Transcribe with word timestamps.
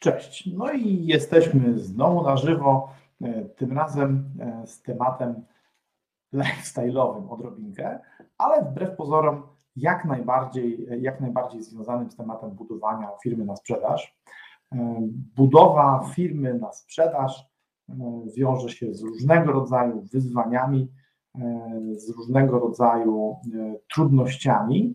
Cześć. 0.00 0.50
No 0.56 0.72
i 0.72 1.06
jesteśmy 1.06 1.78
znowu 1.78 2.22
na 2.22 2.36
żywo, 2.36 2.92
e, 3.22 3.44
tym 3.44 3.78
razem 3.78 4.24
e, 4.40 4.66
z 4.66 4.82
tematem 4.82 5.34
lifestyle'owym 6.34 7.30
odrobinkę, 7.30 8.00
ale 8.38 8.64
wbrew 8.64 8.96
pozorom 8.96 9.42
jak 9.76 10.04
najbardziej, 10.04 10.86
jak 11.00 11.20
najbardziej 11.20 11.62
związanym 11.62 12.10
z 12.10 12.16
tematem 12.16 12.50
budowania 12.50 13.08
firmy 13.22 13.44
na 13.44 13.56
sprzedaż. 13.56 14.16
E, 14.72 14.96
budowa 15.36 16.10
firmy 16.14 16.54
na 16.54 16.72
sprzedaż 16.72 17.50
wiąże 18.36 18.68
się 18.68 18.94
z 18.94 19.02
różnego 19.02 19.52
rodzaju 19.52 20.02
wyzwaniami, 20.12 20.92
z 21.96 22.10
różnego 22.10 22.58
rodzaju 22.58 23.36
trudnościami, 23.94 24.94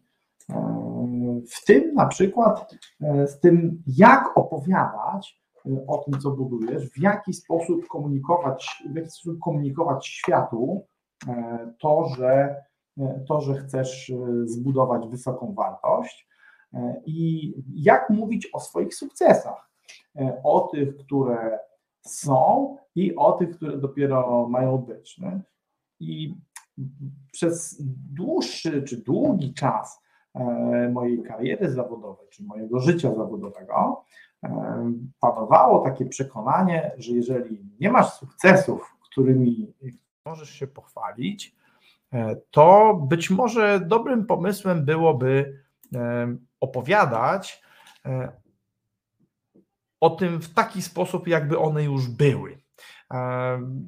w 1.49 1.65
tym 1.65 1.93
na 1.93 2.05
przykład 2.05 2.75
e, 3.01 3.27
z 3.27 3.39
tym, 3.39 3.83
jak 3.87 4.37
opowiadać 4.37 5.41
e, 5.65 5.85
o 5.87 5.97
tym, 5.97 6.19
co 6.19 6.31
budujesz, 6.31 6.89
w 6.89 6.99
jaki 6.99 7.33
sposób 7.33 7.87
komunikować, 7.87 8.83
w 8.91 8.95
jaki 8.95 9.09
sposób 9.09 9.39
komunikować 9.39 10.07
światu 10.07 10.85
e, 11.27 11.73
to, 11.79 12.09
że, 12.17 12.55
to, 13.27 13.41
że 13.41 13.53
chcesz 13.53 14.11
zbudować 14.45 15.07
wysoką 15.07 15.53
wartość 15.53 16.27
i 17.05 17.53
jak 17.75 18.09
mówić 18.09 18.49
o 18.53 18.59
swoich 18.59 18.95
sukcesach, 18.95 19.69
o 20.43 20.59
tych, 20.71 20.97
które 20.97 21.59
są 22.01 22.77
i 22.95 23.15
o 23.15 23.31
tych, 23.31 23.55
które 23.55 23.77
dopiero 23.77 24.47
mają 24.49 24.77
być. 24.77 25.19
I 25.99 26.35
przez 27.31 27.77
dłuższy 28.13 28.83
czy 28.83 28.97
długi 28.97 29.53
czas 29.53 30.04
mojej 30.91 31.23
kariery 31.23 31.71
zawodowej, 31.71 32.27
czy 32.29 32.43
mojego 32.43 32.79
życia 32.79 33.15
zawodowego, 33.15 34.03
e, 34.43 34.91
panowało 35.19 35.79
takie 35.79 36.05
przekonanie, 36.05 36.91
że 36.97 37.11
jeżeli 37.11 37.65
nie 37.79 37.91
masz 37.91 38.13
sukcesów, 38.13 38.95
którymi 39.11 39.73
możesz 40.25 40.49
się 40.49 40.67
pochwalić, 40.67 41.55
e, 42.13 42.35
to 42.51 42.93
być 43.09 43.29
może 43.29 43.79
dobrym 43.79 44.25
pomysłem 44.25 44.85
byłoby 44.85 45.65
opowiadać 46.59 47.63
o 49.99 50.09
tym 50.09 50.41
w 50.41 50.53
taki 50.53 50.81
sposób, 50.81 51.27
jakby 51.27 51.59
one 51.59 51.83
już 51.83 52.07
były. 52.07 52.57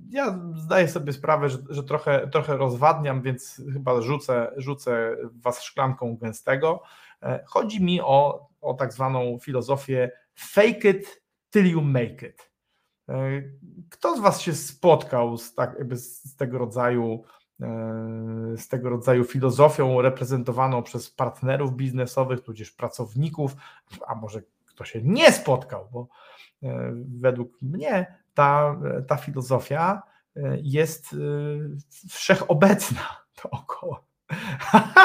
Ja 0.10 0.40
zdaję 0.56 0.88
sobie 0.88 1.14
sprawę, 1.14 1.50
że, 1.50 1.58
że, 1.70 1.84
trochę, 1.84 2.28
trochę 2.28 2.58
rozwadniam, 2.58 3.22
więc 3.22 3.62
chyba 3.74 4.02
rzucę, 4.02 4.52
rzucę 4.58 5.18
Was 5.32 5.64
szklanką 5.64 6.18
gęstego. 6.18 6.82
E, 7.24 7.44
chodzi 7.46 7.84
mi 7.84 8.02
o, 8.02 8.50
o 8.62 8.74
tak 8.74 8.94
zwaną 8.94 9.38
filozofię 9.42 10.12
fake 10.36 10.90
it 10.90 11.22
till 11.50 11.72
you 11.72 11.82
make 11.82 12.24
it. 12.24 12.52
E, 13.10 13.42
kto 13.90 14.18
z 14.18 14.20
Was 14.20 14.42
się 14.42 14.54
spotkał 14.54 15.38
z, 15.38 15.56
tak, 15.56 15.76
z 15.96 16.36
tego 16.36 16.58
rodzaju 16.58 17.24
e, 17.62 17.68
z 18.58 18.68
tego 18.68 18.90
rodzaju 18.90 19.24
filozofią 19.24 20.02
reprezentowaną 20.02 20.84
przez 20.84 21.10
partnerów 21.10 21.76
biznesowych, 21.76 22.42
tudzież 22.42 22.72
pracowników, 22.72 23.56
a 24.08 24.16
może 24.16 24.42
kto 24.66 24.86
się 24.86 25.02
nie 25.04 25.32
spotkał, 25.32 25.90
bo 25.92 26.08
według 27.06 27.62
mnie 27.62 28.18
ta, 28.38 28.80
ta 29.08 29.18
filozofia 29.18 30.02
e, 30.36 30.58
jest 30.62 31.14
e, 31.14 31.18
wszechobecna 32.10 33.02
dookoła. 33.44 34.04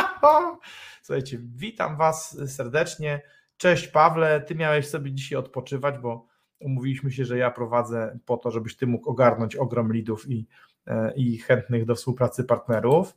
Słuchajcie, 1.03 1.38
witam 1.56 1.97
Was 1.97 2.38
serdecznie. 2.47 3.22
Cześć 3.56 3.88
Pawle, 3.88 4.41
Ty 4.41 4.54
miałeś 4.54 4.88
sobie 4.88 5.12
dzisiaj 5.12 5.38
odpoczywać, 5.38 5.98
bo 5.98 6.26
umówiliśmy 6.60 7.10
się, 7.10 7.25
że 7.25 7.38
ja 7.38 7.50
prowadzę 7.50 8.19
po 8.26 8.37
to, 8.37 8.50
żebyś 8.50 8.76
Ty 8.76 8.87
mógł 8.87 9.10
ogarnąć 9.10 9.56
ogrom 9.56 9.93
lidów 9.93 10.31
i, 10.31 10.47
e, 10.87 11.12
i 11.16 11.38
chętnych 11.38 11.84
do 11.84 11.94
współpracy 11.94 12.44
partnerów. 12.44 13.16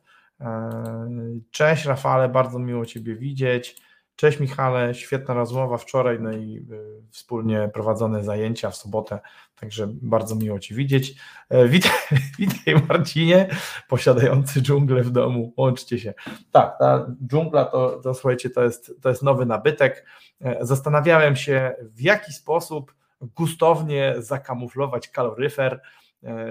Cześć 1.51 1.85
Rafale, 1.85 2.29
bardzo 2.29 2.59
miło 2.59 2.85
Ciebie 2.85 3.15
widzieć. 3.15 3.81
Cześć 4.15 4.39
Michale, 4.39 4.93
świetna 4.93 5.33
rozmowa 5.33 5.77
wczoraj, 5.77 6.19
no 6.19 6.31
i 6.31 6.65
y, 6.71 7.03
wspólnie 7.11 7.69
prowadzone 7.73 8.23
zajęcia 8.23 8.69
w 8.69 8.75
sobotę, 8.75 9.19
także 9.59 9.87
bardzo 9.91 10.35
miło 10.35 10.59
Ci 10.59 10.73
widzieć. 10.75 11.15
E, 11.49 11.67
witaj, 11.67 11.91
witaj 12.39 12.75
Marcinie, 12.89 13.49
posiadający 13.87 14.61
dżunglę 14.61 15.03
w 15.03 15.11
domu, 15.11 15.53
łączcie 15.57 15.99
się. 15.99 16.13
Tak, 16.51 16.79
ta 16.79 17.07
dżungla 17.27 17.65
to, 17.65 17.99
to 18.03 18.13
słuchajcie, 18.13 18.49
to 18.49 18.63
jest, 18.63 18.93
to 19.01 19.09
jest 19.09 19.23
nowy 19.23 19.45
nabytek. 19.45 20.05
E, 20.41 20.57
zastanawiałem 20.61 21.35
się, 21.35 21.75
w 21.81 22.01
jaki 22.01 22.33
sposób 22.33 22.95
gustownie 23.21 24.15
zakamuflować 24.17 25.09
kaloryfer, 25.09 25.81
e, 26.23 26.47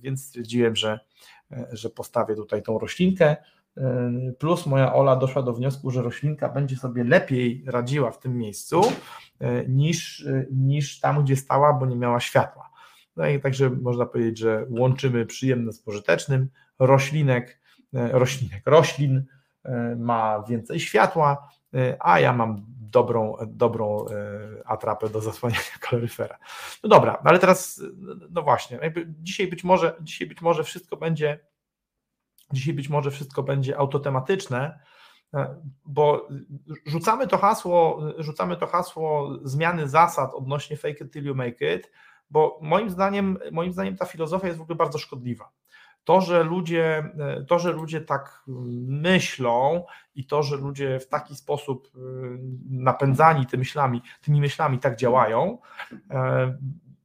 więc 0.00 0.24
stwierdziłem, 0.26 0.76
że, 0.76 1.00
że 1.72 1.90
postawię 1.90 2.34
tutaj 2.34 2.62
tą 2.62 2.78
roślinkę. 2.78 3.36
Plus 4.38 4.66
moja 4.66 4.94
Ola 4.94 5.16
doszła 5.16 5.42
do 5.42 5.52
wniosku, 5.52 5.90
że 5.90 6.02
roślinka 6.02 6.48
będzie 6.48 6.76
sobie 6.76 7.04
lepiej 7.04 7.64
radziła 7.66 8.10
w 8.10 8.18
tym 8.18 8.38
miejscu 8.38 8.82
e, 9.40 9.68
niż, 9.68 10.26
niż 10.50 11.00
tam, 11.00 11.24
gdzie 11.24 11.36
stała, 11.36 11.72
bo 11.72 11.86
nie 11.86 11.96
miała 11.96 12.20
światła. 12.20 12.72
No 13.16 13.26
i 13.26 13.40
także 13.40 13.70
można 13.70 14.06
powiedzieć, 14.06 14.38
że 14.38 14.66
łączymy 14.70 15.26
przyjemne 15.26 15.72
z 15.72 15.80
pożytecznym. 15.80 16.48
Roślinek, 16.78 17.60
e, 17.94 18.08
roślinek, 18.12 18.62
roślin 18.66 19.24
e, 19.64 19.96
ma 19.96 20.44
więcej 20.48 20.80
światła, 20.80 21.48
a 22.00 22.20
ja 22.20 22.32
mam 22.32 22.64
dobrą, 22.90 23.36
dobrą 23.46 24.06
atrapę 24.64 25.08
do 25.08 25.20
zasłaniania 25.20 25.62
kaloryfera. 25.80 26.38
No 26.82 26.88
dobra, 26.88 27.22
ale 27.24 27.38
teraz, 27.38 27.82
no 28.30 28.42
właśnie, 28.42 28.80
dzisiaj 29.06 29.48
być 29.48 29.64
może, 29.64 29.96
dzisiaj 30.00 30.28
być 30.28 30.40
może 30.40 30.64
wszystko 30.64 30.96
będzie 30.96 31.38
Dzisiaj 32.52 32.74
być 32.74 32.88
może 32.88 33.10
wszystko 33.10 33.42
będzie 33.42 33.78
autotematyczne, 33.78 34.78
e, 35.34 35.56
bo 35.84 36.28
rzucamy 36.86 37.26
to 37.26 37.38
hasło, 37.38 38.02
rzucamy 38.18 38.56
to 38.56 38.66
hasło 38.66 39.30
zmiany 39.42 39.88
zasad 39.88 40.34
odnośnie 40.34 40.76
fake 40.76 41.04
it 41.04 41.12
till 41.12 41.24
you 41.24 41.34
make 41.34 41.60
it, 41.60 41.92
bo 42.30 42.58
moim 42.62 42.90
zdaniem, 42.90 43.38
moim 43.52 43.72
zdaniem 43.72 43.96
ta 43.96 44.06
filozofia 44.06 44.46
jest 44.46 44.58
w 44.58 44.62
ogóle 44.62 44.76
bardzo 44.76 44.98
szkodliwa. 44.98 45.50
To, 46.04 46.20
że 46.20 46.42
ludzie, 46.42 47.12
e, 47.18 47.44
to, 47.48 47.58
że 47.58 47.72
ludzie 47.72 48.00
tak 48.00 48.44
myślą 48.86 49.84
i 50.14 50.26
to, 50.26 50.42
że 50.42 50.56
ludzie 50.56 51.00
w 51.00 51.08
taki 51.08 51.36
sposób 51.36 51.88
e, 51.94 51.98
napędzani 52.70 53.46
tymi 53.46 53.60
myślami, 53.60 54.02
tymi 54.20 54.40
myślami 54.40 54.78
tak 54.78 54.96
działają, 54.96 55.58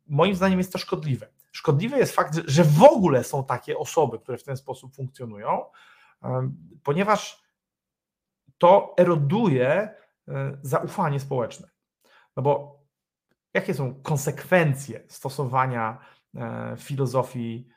moim 0.08 0.36
zdaniem 0.36 0.58
jest 0.58 0.74
to 0.74 0.78
szkodliwe. 0.78 1.28
Szkodliwy 1.52 1.98
jest 1.98 2.16
fakt, 2.16 2.36
że 2.46 2.64
w 2.64 2.84
ogóle 2.84 3.24
są 3.24 3.46
takie 3.46 3.78
osoby, 3.78 4.20
które 4.20 4.38
w 4.38 4.44
ten 4.44 4.58
sposób 4.58 4.96
funkcjonują, 4.96 5.66
ponieważ 6.84 7.48
to 8.58 8.94
eroduje 8.98 9.70
e, 9.70 10.58
zaufanie 10.62 11.20
społeczne. 11.20 11.70
No 12.36 12.44
bo 12.44 12.82
jakie 13.54 13.74
są 13.74 14.02
konsekwencje 14.02 15.04
stosowania 15.08 15.98
e, 16.36 16.76
filozofii, 16.80 17.68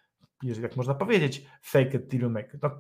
jeżeli 0.42 0.62
jak 0.62 0.76
można 0.76 0.94
powiedzieć, 0.94 1.46
fake 1.62 1.96
it 1.96 2.10
till 2.10 2.20
you 2.20 2.30
make 2.30 2.54
it? 2.54 2.62
No, 2.62 2.78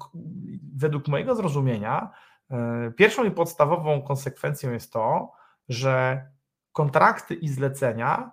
według 0.74 1.08
mojego 1.08 1.34
zrozumienia, 1.34 2.10
e, 2.50 2.92
pierwszą 2.96 3.24
i 3.24 3.30
podstawową 3.30 4.02
konsekwencją 4.02 4.72
jest 4.72 4.92
to, 4.92 5.32
że 5.68 6.26
kontrakty 6.72 7.34
i 7.34 7.48
zlecenia 7.48 8.32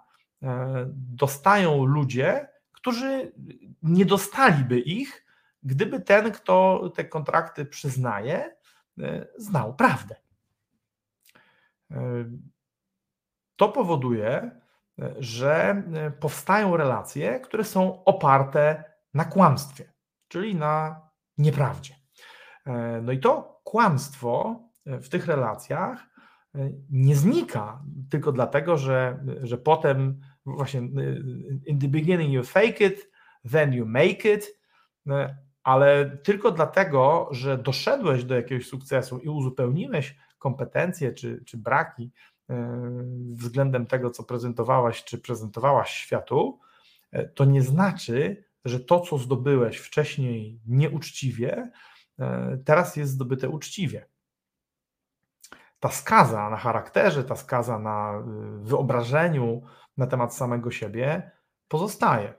dostają 0.96 1.86
ludzie, 1.86 2.48
którzy 2.72 3.32
nie 3.84 4.06
dostaliby 4.06 4.80
ich, 4.80 5.26
gdyby 5.64 6.00
ten, 6.00 6.32
kto 6.32 6.90
te 6.96 7.06
kontrakty 7.06 7.66
przyznaje, 7.66 8.56
e, 9.00 9.28
znał 9.38 9.76
prawdę. 9.76 10.16
E, 11.92 11.98
to 13.56 13.70
powoduje, 13.70 14.30
e, 14.32 15.16
że 15.20 15.84
powstają 16.20 16.78
relacje, 16.78 17.40
które 17.40 17.64
są 17.64 18.04
oparte 18.04 18.84
na 19.14 19.26
kłamstwie, 19.26 19.94
czyli 20.28 20.56
na 20.56 21.02
nieprawdzie. 21.38 21.96
No 23.02 23.12
i 23.12 23.20
to 23.20 23.62
kłamstwo 23.64 24.60
w 24.86 25.10
tych 25.10 25.28
relacjach 25.28 26.08
nie 26.90 27.16
znika 27.16 27.84
tylko 28.10 28.32
dlatego, 28.32 28.78
że, 28.78 29.26
że 29.42 29.58
potem 29.58 30.22
właśnie 30.46 30.82
in 31.66 31.80
the 31.80 31.88
beginning 31.88 32.34
you 32.34 32.44
fake 32.44 32.86
it, 32.86 33.12
then 33.52 33.74
you 33.74 33.86
make 33.86 34.26
it, 34.26 34.60
ale 35.64 36.18
tylko 36.24 36.52
dlatego, 36.52 37.28
że 37.32 37.58
doszedłeś 37.58 38.24
do 38.24 38.36
jakiegoś 38.36 38.68
sukcesu 38.68 39.20
i 39.20 39.30
uzupełniłeś 39.30 40.16
kompetencje 40.40 41.14
czy, 41.14 41.44
czy 41.46 41.58
braki 41.58 42.12
względem 43.32 43.86
tego, 43.86 44.10
co 44.10 44.24
prezentowałaś 44.24 45.04
czy 45.04 45.18
prezentowałaś 45.18 45.92
światu, 45.92 46.60
to 47.36 47.46
nie 47.46 47.62
znaczy, 47.62 48.47
że 48.66 48.80
to, 48.80 49.00
co 49.00 49.18
zdobyłeś 49.18 49.78
wcześniej 49.78 50.60
nieuczciwie, 50.68 51.72
teraz 52.66 52.96
jest 52.96 53.12
zdobyte 53.12 53.50
uczciwie 53.50 54.06
ta 55.80 55.90
skaza 55.90 56.50
na 56.50 56.58
charakterze, 56.58 57.24
ta 57.24 57.36
skaza 57.36 57.80
na 57.80 58.24
y, 58.62 58.66
wyobrażeniu 58.66 59.62
na 59.98 60.08
temat 60.08 60.36
samego 60.36 60.72
siebie 60.72 61.32
pozostaje. 61.68 62.34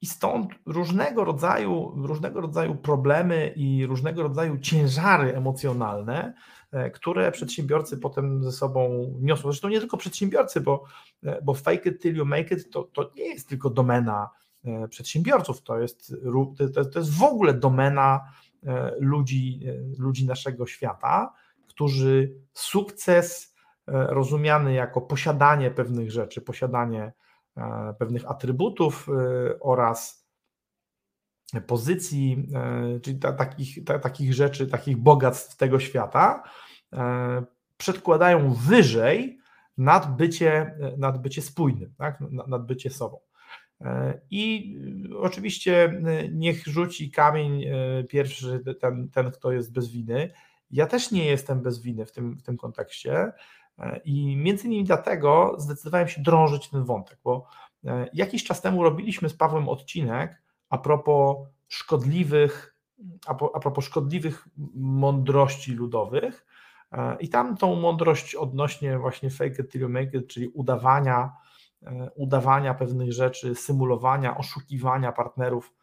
I 0.00 0.06
stąd 0.06 0.50
różnego 0.66 1.24
rodzaju, 1.24 1.92
różnego 2.06 2.40
rodzaju 2.40 2.74
problemy 2.74 3.52
i 3.56 3.86
różnego 3.86 4.22
rodzaju 4.22 4.58
ciężary 4.58 5.36
emocjonalne, 5.36 6.34
e, 6.72 6.90
które 6.90 7.32
przedsiębiorcy 7.32 7.98
potem 7.98 8.44
ze 8.44 8.52
sobą 8.52 9.12
niosą. 9.20 9.42
Zresztą 9.42 9.68
nie 9.68 9.80
tylko 9.80 9.96
przedsiębiorcy, 9.96 10.60
bo, 10.60 10.84
e, 11.22 11.42
bo 11.42 11.54
fake 11.54 11.90
it 11.90 12.02
till 12.02 12.16
you 12.16 12.24
make 12.24 12.50
it 12.50 12.70
to, 12.70 12.82
to 12.82 13.10
nie 13.16 13.24
jest 13.24 13.48
tylko 13.48 13.70
domena 13.70 14.30
e, 14.30 14.41
przedsiębiorców, 14.90 15.62
to 15.62 15.78
jest, 15.78 16.14
to, 16.92 16.98
jest 16.98 17.18
w 17.18 17.22
ogóle 17.22 17.54
domena 17.54 18.20
ludzi, 19.00 19.60
ludzi 19.98 20.26
naszego 20.26 20.66
świata 20.66 21.32
którzy 21.72 22.34
sukces 22.54 23.54
e, 23.88 24.06
rozumiany 24.06 24.72
jako 24.74 25.00
posiadanie 25.00 25.70
pewnych 25.70 26.10
rzeczy, 26.10 26.40
posiadanie 26.40 27.12
e, 27.56 27.94
pewnych 27.98 28.30
atrybutów 28.30 29.08
e, 29.08 29.60
oraz 29.60 30.22
pozycji, 31.66 32.48
czyli 33.02 33.18
ta, 33.18 33.32
takich, 33.32 33.84
ta, 33.84 33.98
takich 33.98 34.34
rzeczy, 34.34 34.66
takich 34.66 34.96
bogactw 34.96 35.56
tego 35.56 35.80
świata, 35.80 36.42
przedkładają 37.76 38.54
wyżej 38.54 39.38
nad 39.78 40.16
bycie, 40.16 40.76
nad 40.98 41.22
bycie 41.22 41.42
spójnym, 41.42 41.94
tak? 41.98 42.20
nad 42.46 42.66
bycie 42.66 42.90
sobą. 42.90 43.18
I 44.30 44.76
oczywiście 45.20 46.02
niech 46.32 46.66
rzuci 46.66 47.10
kamień 47.10 47.64
pierwszy 48.08 48.64
ten, 48.80 49.08
ten, 49.08 49.30
kto 49.30 49.52
jest 49.52 49.72
bez 49.72 49.88
winy. 49.88 50.30
Ja 50.72 50.86
też 50.86 51.10
nie 51.10 51.24
jestem 51.24 51.62
bez 51.62 51.82
winy 51.82 52.06
w 52.06 52.12
tym, 52.12 52.38
w 52.38 52.42
tym 52.42 52.56
kontekście 52.56 53.32
e, 53.78 54.00
i 54.04 54.36
między 54.36 54.66
innymi 54.66 54.84
dlatego 54.84 55.54
zdecydowałem 55.58 56.08
się 56.08 56.22
drążyć 56.22 56.68
ten 56.68 56.84
wątek, 56.84 57.18
bo 57.24 57.46
e, 57.84 58.08
jakiś 58.12 58.44
czas 58.44 58.60
temu 58.60 58.82
robiliśmy 58.82 59.28
z 59.28 59.34
Pawłem 59.34 59.68
odcinek 59.68 60.42
a 60.68 60.78
propos 60.78 61.36
szkodliwych, 61.68 62.76
a 63.26 63.60
propos 63.60 63.84
szkodliwych 63.84 64.48
mądrości 64.74 65.72
ludowych 65.72 66.46
e, 66.92 67.16
i 67.20 67.28
tam 67.28 67.56
tą 67.56 67.76
mądrość 67.76 68.34
odnośnie 68.34 68.98
właśnie 68.98 69.30
fake 69.30 69.62
it 69.62 69.72
till 69.72 69.80
you 69.80 69.88
make 69.88 70.14
it, 70.14 70.28
czyli 70.28 70.48
udawania, 70.48 71.32
udawania 72.14 72.74
pewnych 72.74 73.12
rzeczy, 73.12 73.54
symulowania, 73.54 74.36
oszukiwania 74.36 75.12
partnerów 75.12 75.74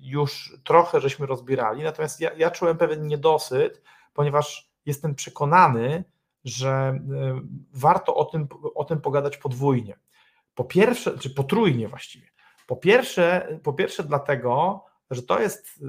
już 0.00 0.56
trochę 0.64 1.00
żeśmy 1.00 1.26
rozbierali, 1.26 1.82
natomiast 1.82 2.20
ja, 2.20 2.30
ja 2.36 2.50
czułem 2.50 2.76
pewien 2.76 3.06
niedosyt, 3.06 3.82
ponieważ 4.14 4.70
jestem 4.86 5.14
przekonany, 5.14 6.04
że 6.44 7.00
warto 7.72 8.14
o 8.14 8.24
tym, 8.24 8.48
o 8.74 8.84
tym 8.84 9.00
pogadać 9.00 9.36
podwójnie. 9.36 9.98
Po 10.54 10.64
pierwsze, 10.64 11.18
czy 11.18 11.30
potrójnie 11.30 11.88
właściwie. 11.88 12.26
Po 12.66 12.76
pierwsze, 12.76 13.58
po 13.62 13.72
pierwsze 13.72 14.04
dlatego, 14.04 14.84
że 15.10 15.22
to 15.22 15.40
jest 15.40 15.84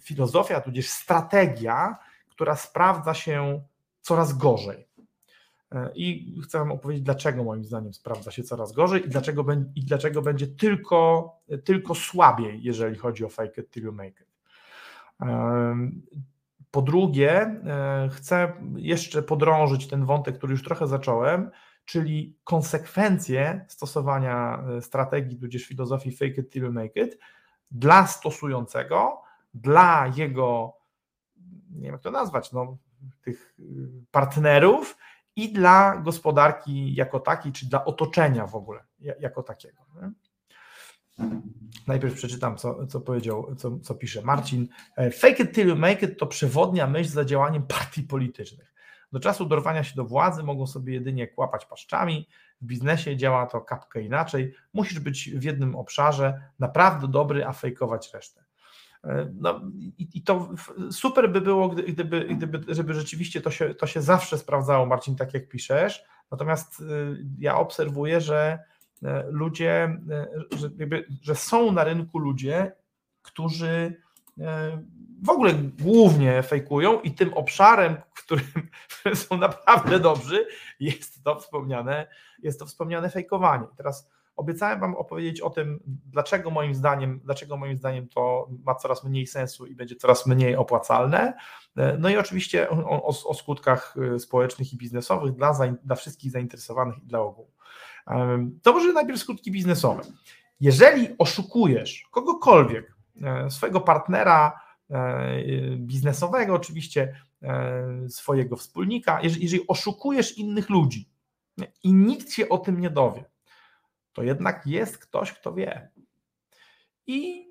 filozofia, 0.00 0.60
tudzież 0.60 0.88
strategia, 0.88 1.98
która 2.28 2.56
sprawdza 2.56 3.14
się 3.14 3.62
coraz 4.00 4.32
gorzej. 4.32 4.87
E, 5.72 5.90
I 5.94 6.40
chcę 6.44 6.58
Wam 6.58 6.72
opowiedzieć, 6.72 7.04
dlaczego 7.04 7.44
moim 7.44 7.64
zdaniem 7.64 7.94
sprawdza 7.94 8.30
się 8.30 8.42
coraz 8.42 8.72
gorzej 8.72 9.06
i 9.06 9.08
dlaczego, 9.08 9.46
i 9.74 9.84
dlaczego 9.84 10.22
będzie 10.22 10.46
tylko, 10.46 11.32
tylko 11.64 11.94
słabiej, 11.94 12.62
jeżeli 12.62 12.96
chodzi 12.96 13.24
o 13.24 13.28
fake 13.28 13.60
it 13.60 13.70
till 13.70 13.84
you 13.84 13.92
make 13.92 14.20
it. 14.20 14.28
Po 16.70 16.82
drugie, 16.82 17.40
e, 17.40 18.08
chcę 18.12 18.52
jeszcze 18.76 19.22
podrążyć 19.22 19.88
ten 19.88 20.04
wątek, 20.04 20.38
który 20.38 20.52
już 20.52 20.64
trochę 20.64 20.86
zacząłem, 20.86 21.50
czyli 21.84 22.36
konsekwencje 22.44 23.64
stosowania 23.68 24.64
e, 24.78 24.82
strategii, 24.82 25.38
tudzież 25.38 25.64
filozofii 25.64 26.16
fake 26.16 26.40
it 26.40 26.50
till 26.50 26.62
you 26.62 26.72
make 26.72 26.96
it 26.96 27.18
dla 27.70 28.06
stosującego, 28.06 29.22
dla 29.54 30.12
jego, 30.16 30.76
nie 31.70 31.82
wiem 31.82 31.92
jak 31.92 32.02
to 32.02 32.10
nazwać, 32.10 32.52
no, 32.52 32.76
tych 33.22 33.56
partnerów 34.10 34.96
i 35.38 35.52
dla 35.52 35.96
gospodarki 35.96 36.94
jako 36.94 37.20
takiej, 37.20 37.52
czy 37.52 37.68
dla 37.68 37.84
otoczenia 37.84 38.46
w 38.46 38.54
ogóle 38.54 38.84
jako 39.20 39.42
takiego. 39.42 39.82
Nie? 39.94 40.12
Najpierw 41.86 42.14
przeczytam, 42.14 42.56
co, 42.56 42.86
co 42.86 43.00
powiedział, 43.00 43.54
co, 43.56 43.78
co 43.78 43.94
pisze 43.94 44.22
Marcin. 44.22 44.68
E, 44.96 45.10
Fake 45.10 45.42
it 45.42 45.54
till 45.54 45.68
you 45.68 45.76
make 45.76 46.02
it 46.02 46.18
to 46.18 46.26
przewodnia 46.26 46.86
myśl 46.86 47.10
za 47.10 47.24
działaniem 47.24 47.62
partii 47.66 48.02
politycznych. 48.02 48.74
Do 49.12 49.20
czasu 49.20 49.46
dorwania 49.46 49.84
się 49.84 49.94
do 49.96 50.04
władzy 50.04 50.42
mogą 50.42 50.66
sobie 50.66 50.94
jedynie 50.94 51.28
kłapać 51.28 51.66
paszczami. 51.66 52.28
W 52.60 52.66
biznesie 52.66 53.16
działa 53.16 53.46
to 53.46 53.60
kapkę 53.60 54.02
inaczej. 54.02 54.54
Musisz 54.72 55.00
być 55.00 55.30
w 55.30 55.42
jednym 55.42 55.76
obszarze 55.76 56.40
naprawdę 56.58 57.08
dobry, 57.08 57.46
a 57.46 57.52
fejkować 57.52 58.14
resztę. 58.14 58.44
E, 59.04 59.32
no, 59.40 59.60
i, 59.98 60.08
i, 60.14 60.22
to 60.22 60.48
super 60.90 61.30
by 61.32 61.40
było, 61.40 61.68
gdyby, 61.68 62.24
gdyby, 62.24 62.74
żeby 62.74 62.94
rzeczywiście 62.94 63.40
to 63.40 63.50
się, 63.50 63.74
to 63.74 63.86
się 63.86 64.02
zawsze 64.02 64.38
sprawdzało, 64.38 64.86
Marcin, 64.86 65.16
tak 65.16 65.34
jak 65.34 65.48
piszesz. 65.48 66.04
Natomiast 66.30 66.80
y, 66.80 66.84
ja 67.38 67.56
obserwuję, 67.56 68.20
że 68.20 68.58
e, 69.02 69.24
ludzie, 69.30 69.98
e, 70.10 70.28
że, 70.58 70.70
jakby, 70.78 71.06
że 71.22 71.34
są 71.34 71.72
na 71.72 71.84
rynku 71.84 72.18
ludzie, 72.18 72.72
którzy 73.22 74.02
w 75.22 75.30
ogóle 75.30 75.54
głównie 75.54 76.42
fejkują 76.42 77.00
i 77.00 77.10
tym 77.10 77.34
obszarem, 77.34 77.96
w 78.14 78.24
którym 78.24 78.68
są 79.28 79.36
naprawdę 79.36 80.00
dobrzy, 80.00 80.46
jest 80.80 81.24
to 81.24 81.40
wspomniane, 81.40 82.06
jest 82.42 82.58
to 82.58 82.66
wspomniane 82.66 83.10
fejkowanie. 83.10 83.66
teraz 83.76 84.10
Obiecałem 84.38 84.80
Wam 84.80 84.94
opowiedzieć 84.94 85.40
o 85.40 85.50
tym, 85.50 85.80
dlaczego 85.86 86.50
moim 86.50 86.74
zdaniem, 86.74 87.20
dlaczego 87.24 87.56
moim 87.56 87.78
zdaniem 87.78 88.08
to 88.08 88.48
ma 88.64 88.74
coraz 88.74 89.04
mniej 89.04 89.26
sensu 89.26 89.66
i 89.66 89.74
będzie 89.74 89.96
coraz 89.96 90.26
mniej 90.26 90.56
opłacalne. 90.56 91.34
No 91.98 92.08
i 92.08 92.16
oczywiście 92.16 92.70
o, 92.70 93.02
o, 93.06 93.28
o 93.28 93.34
skutkach 93.34 93.94
y, 94.14 94.18
społecznych 94.18 94.72
i 94.72 94.76
biznesowych 94.76 95.32
dla, 95.34 95.58
dla 95.84 95.96
wszystkich 95.96 96.30
zainteresowanych 96.30 96.98
i 96.98 97.06
dla 97.06 97.20
ogółu. 97.20 97.50
To 98.62 98.72
może 98.72 98.92
najpierw 98.92 99.20
skutki 99.20 99.50
biznesowe. 99.50 100.02
Jeżeli 100.60 101.08
oszukujesz 101.18 102.08
kogokolwiek, 102.10 102.94
e, 103.22 103.50
swojego 103.50 103.80
partnera 103.80 104.60
e, 104.90 105.42
biznesowego, 105.76 106.54
oczywiście 106.54 107.14
e, 107.42 108.08
swojego 108.08 108.56
wspólnika, 108.56 109.20
jeżeli 109.22 109.66
oszukujesz 109.68 110.38
innych 110.38 110.70
ludzi 110.70 111.08
i 111.82 111.92
nikt 111.92 112.32
się 112.32 112.48
o 112.48 112.58
tym 112.58 112.80
nie 112.80 112.90
dowie, 112.90 113.24
to 114.12 114.22
jednak 114.22 114.66
jest 114.66 114.98
ktoś, 114.98 115.32
kto 115.32 115.54
wie. 115.54 115.90
I 117.06 117.48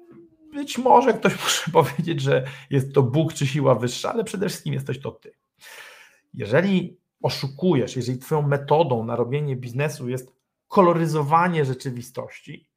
być 0.53 0.77
może 0.77 1.13
ktoś 1.13 1.33
może 1.43 1.71
powiedzieć, 1.71 2.21
że 2.21 2.45
jest 2.69 2.93
to 2.93 3.03
Bóg 3.03 3.33
czy 3.33 3.47
siła 3.47 3.75
wyższa, 3.75 4.13
ale 4.13 4.23
przede 4.23 4.49
wszystkim 4.49 4.73
jesteś 4.73 5.01
to 5.01 5.11
ty. 5.11 5.31
Jeżeli 6.33 6.97
oszukujesz, 7.21 7.95
jeżeli 7.95 8.19
twoją 8.19 8.41
metodą 8.41 9.05
na 9.05 9.15
robienie 9.15 9.55
biznesu 9.55 10.09
jest 10.09 10.35
koloryzowanie 10.67 11.65
rzeczywistości, 11.65 12.69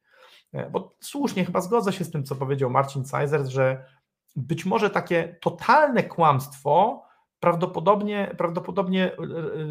e, 0.53 0.69
bo 0.69 0.95
słusznie 0.99 1.45
chyba 1.45 1.61
zgodzę 1.61 1.93
się 1.93 2.03
z 2.03 2.11
tym, 2.11 2.23
co 2.23 2.35
powiedział 2.35 2.69
Marcin 2.69 3.03
Cajzer, 3.03 3.45
że 3.45 3.85
być 4.35 4.65
może 4.65 4.89
takie 4.89 5.37
totalne 5.41 6.03
kłamstwo 6.03 7.03
prawdopodobnie, 7.39 8.35
prawdopodobnie 8.37 9.05
e, 9.05 9.17
e, 9.17 9.17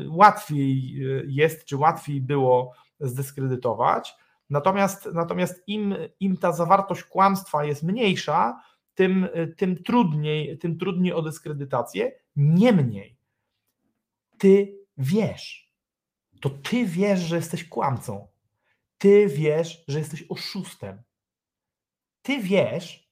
łatwiej 0.08 0.98
jest, 1.26 1.64
czy 1.64 1.76
łatwiej 1.76 2.20
było 2.20 2.72
zdyskredytować. 3.00 4.14
Natomiast, 4.50 5.08
natomiast 5.14 5.62
im, 5.66 5.94
im 6.20 6.36
ta 6.36 6.52
zawartość 6.52 7.04
kłamstwa 7.04 7.64
jest 7.64 7.82
mniejsza, 7.82 8.62
tym, 8.94 9.28
tym, 9.56 9.82
trudniej, 9.82 10.58
tym 10.58 10.78
trudniej 10.78 11.12
o 11.12 11.22
dyskredytację. 11.22 12.12
Niemniej, 12.36 13.16
ty 14.38 14.78
wiesz, 14.98 15.72
to 16.40 16.50
ty 16.50 16.86
wiesz, 16.86 17.20
że 17.20 17.36
jesteś 17.36 17.68
kłamcą. 17.68 18.28
Ty 18.98 19.26
wiesz, 19.26 19.84
że 19.88 19.98
jesteś 19.98 20.24
oszustem. 20.28 21.02
Ty 22.22 22.38
wiesz, 22.38 23.10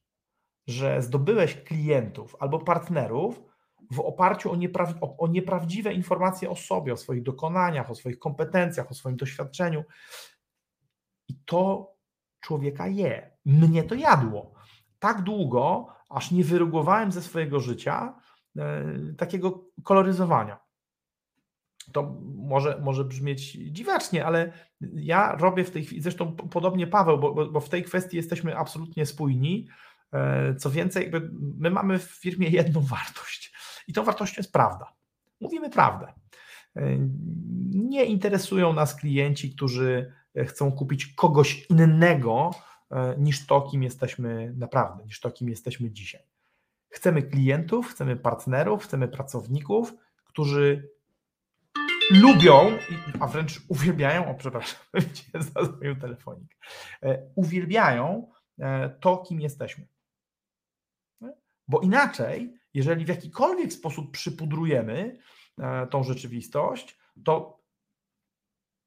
że 0.66 1.02
zdobyłeś 1.02 1.54
klientów 1.54 2.36
albo 2.40 2.58
partnerów 2.58 3.42
w 3.90 4.00
oparciu 4.00 4.52
o, 4.52 4.56
o, 5.00 5.16
o, 5.16 5.28
nieprawdziwe 5.28 5.92
informacje 5.92 6.50
o 6.50 6.56
sobie, 6.56 6.92
o 6.92 6.96
swoich 6.96 7.22
dokonaniach, 7.22 7.90
o 7.90 7.94
swoich 7.94 8.18
kompetencjach, 8.18 8.90
o 8.90 8.94
swoim 8.94 9.16
doświadczeniu. 9.16 9.84
I 11.28 11.34
to 11.44 11.92
człowieka 12.40 12.86
je. 12.86 13.30
Mnie 13.44 13.82
to 13.82 13.94
jadło. 13.94 14.52
Tak 14.98 15.22
długo, 15.22 15.88
aż 16.08 16.30
nie 16.30 16.44
wyrugowałem 16.44 17.12
ze 17.12 17.22
swojego 17.22 17.60
życia 17.60 18.14
e, 18.58 18.84
takiego 19.18 19.64
koloryzowania. 19.84 20.58
To 21.92 22.16
może, 22.36 22.80
może 22.82 23.04
brzmieć 23.04 23.52
dziwacznie, 23.52 24.26
ale 24.26 24.52
ja 24.94 25.36
robię 25.36 25.64
w 25.64 25.70
tej 25.70 25.84
chwili, 25.84 26.02
zresztą 26.02 26.36
podobnie 26.36 26.86
Paweł, 26.86 27.18
bo, 27.18 27.46
bo 27.50 27.60
w 27.60 27.68
tej 27.68 27.82
kwestii 27.82 28.16
jesteśmy 28.16 28.56
absolutnie 28.56 29.06
spójni. 29.06 29.68
E, 30.12 30.54
co 30.54 30.70
więcej, 30.70 31.10
my 31.58 31.70
mamy 31.70 31.98
w 31.98 32.02
firmie 32.02 32.48
jedną 32.48 32.80
wartość 32.96 33.47
i 33.88 33.92
tą 33.92 34.04
wartością 34.04 34.34
jest 34.36 34.52
prawda. 34.52 34.92
Mówimy 35.40 35.70
prawdę. 35.70 36.12
E, 36.76 36.98
nie 37.70 38.04
interesują 38.04 38.72
nas 38.72 38.94
klienci, 38.94 39.54
którzy 39.54 40.12
chcą 40.46 40.72
kupić 40.72 41.06
kogoś 41.06 41.66
innego 41.70 42.50
e, 42.90 43.14
niż 43.18 43.46
to, 43.46 43.62
kim 43.62 43.82
jesteśmy 43.82 44.54
naprawdę, 44.56 45.04
niż 45.04 45.20
to, 45.20 45.30
kim 45.30 45.48
jesteśmy 45.48 45.90
dzisiaj. 45.90 46.22
Chcemy 46.90 47.22
klientów, 47.22 47.88
chcemy 47.88 48.16
partnerów, 48.16 48.84
chcemy 48.84 49.08
pracowników, 49.08 49.94
którzy 50.24 50.90
lubią, 52.10 52.78
a 53.20 53.26
wręcz 53.26 53.60
uwielbiają, 53.68 54.30
o 54.30 54.34
przepraszam, 54.34 54.80
zadzwonił 55.54 55.96
telefonik, 55.96 56.56
uwielbiają 57.34 58.30
to, 59.00 59.16
kim 59.16 59.40
jesteśmy. 59.40 59.86
Bo 61.68 61.80
inaczej, 61.80 62.57
jeżeli 62.78 63.04
w 63.04 63.08
jakikolwiek 63.08 63.72
sposób 63.72 64.10
przypudrujemy 64.12 65.18
e, 65.58 65.86
tą 65.86 66.02
rzeczywistość, 66.02 66.98
to 67.24 67.58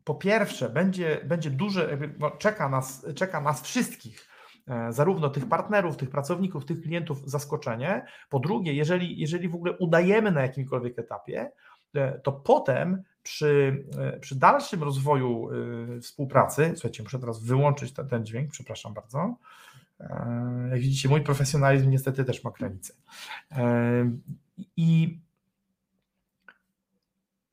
po 0.03 0.15
pierwsze 0.15 0.69
będzie, 0.69 1.21
będzie 1.25 1.49
duże, 1.49 1.97
no, 2.19 2.31
czeka, 2.31 2.69
nas, 2.69 3.05
czeka 3.15 3.41
nas 3.41 3.61
wszystkich, 3.61 4.27
e, 4.67 4.93
zarówno 4.93 5.29
tych 5.29 5.49
partnerów, 5.49 5.97
tych 5.97 6.09
pracowników, 6.09 6.65
tych 6.65 6.81
klientów 6.81 7.29
zaskoczenie. 7.29 8.05
Po 8.29 8.39
drugie, 8.39 8.73
jeżeli, 8.73 9.19
jeżeli 9.19 9.49
w 9.49 9.55
ogóle 9.55 9.77
udajemy 9.77 10.31
na 10.31 10.41
jakimkolwiek 10.41 10.99
etapie, 10.99 11.51
e, 11.95 12.19
to 12.19 12.31
potem 12.31 13.03
przy, 13.23 13.85
przy 14.21 14.35
dalszym 14.35 14.83
rozwoju 14.83 15.49
współpracy, 16.01 16.71
słuchajcie, 16.73 17.03
muszę 17.03 17.19
teraz 17.19 17.43
wyłączyć 17.43 17.93
ten, 17.93 18.07
ten 18.07 18.25
dźwięk, 18.25 18.51
przepraszam 18.51 18.93
bardzo. 18.93 19.35
E, 20.09 20.67
jak 20.71 20.79
widzicie, 20.79 21.09
mój 21.09 21.21
profesjonalizm 21.21 21.89
niestety 21.89 22.25
też 22.25 22.43
ma 22.43 22.51
granice. 22.51 22.93
E, 23.51 24.11
I 24.77 25.19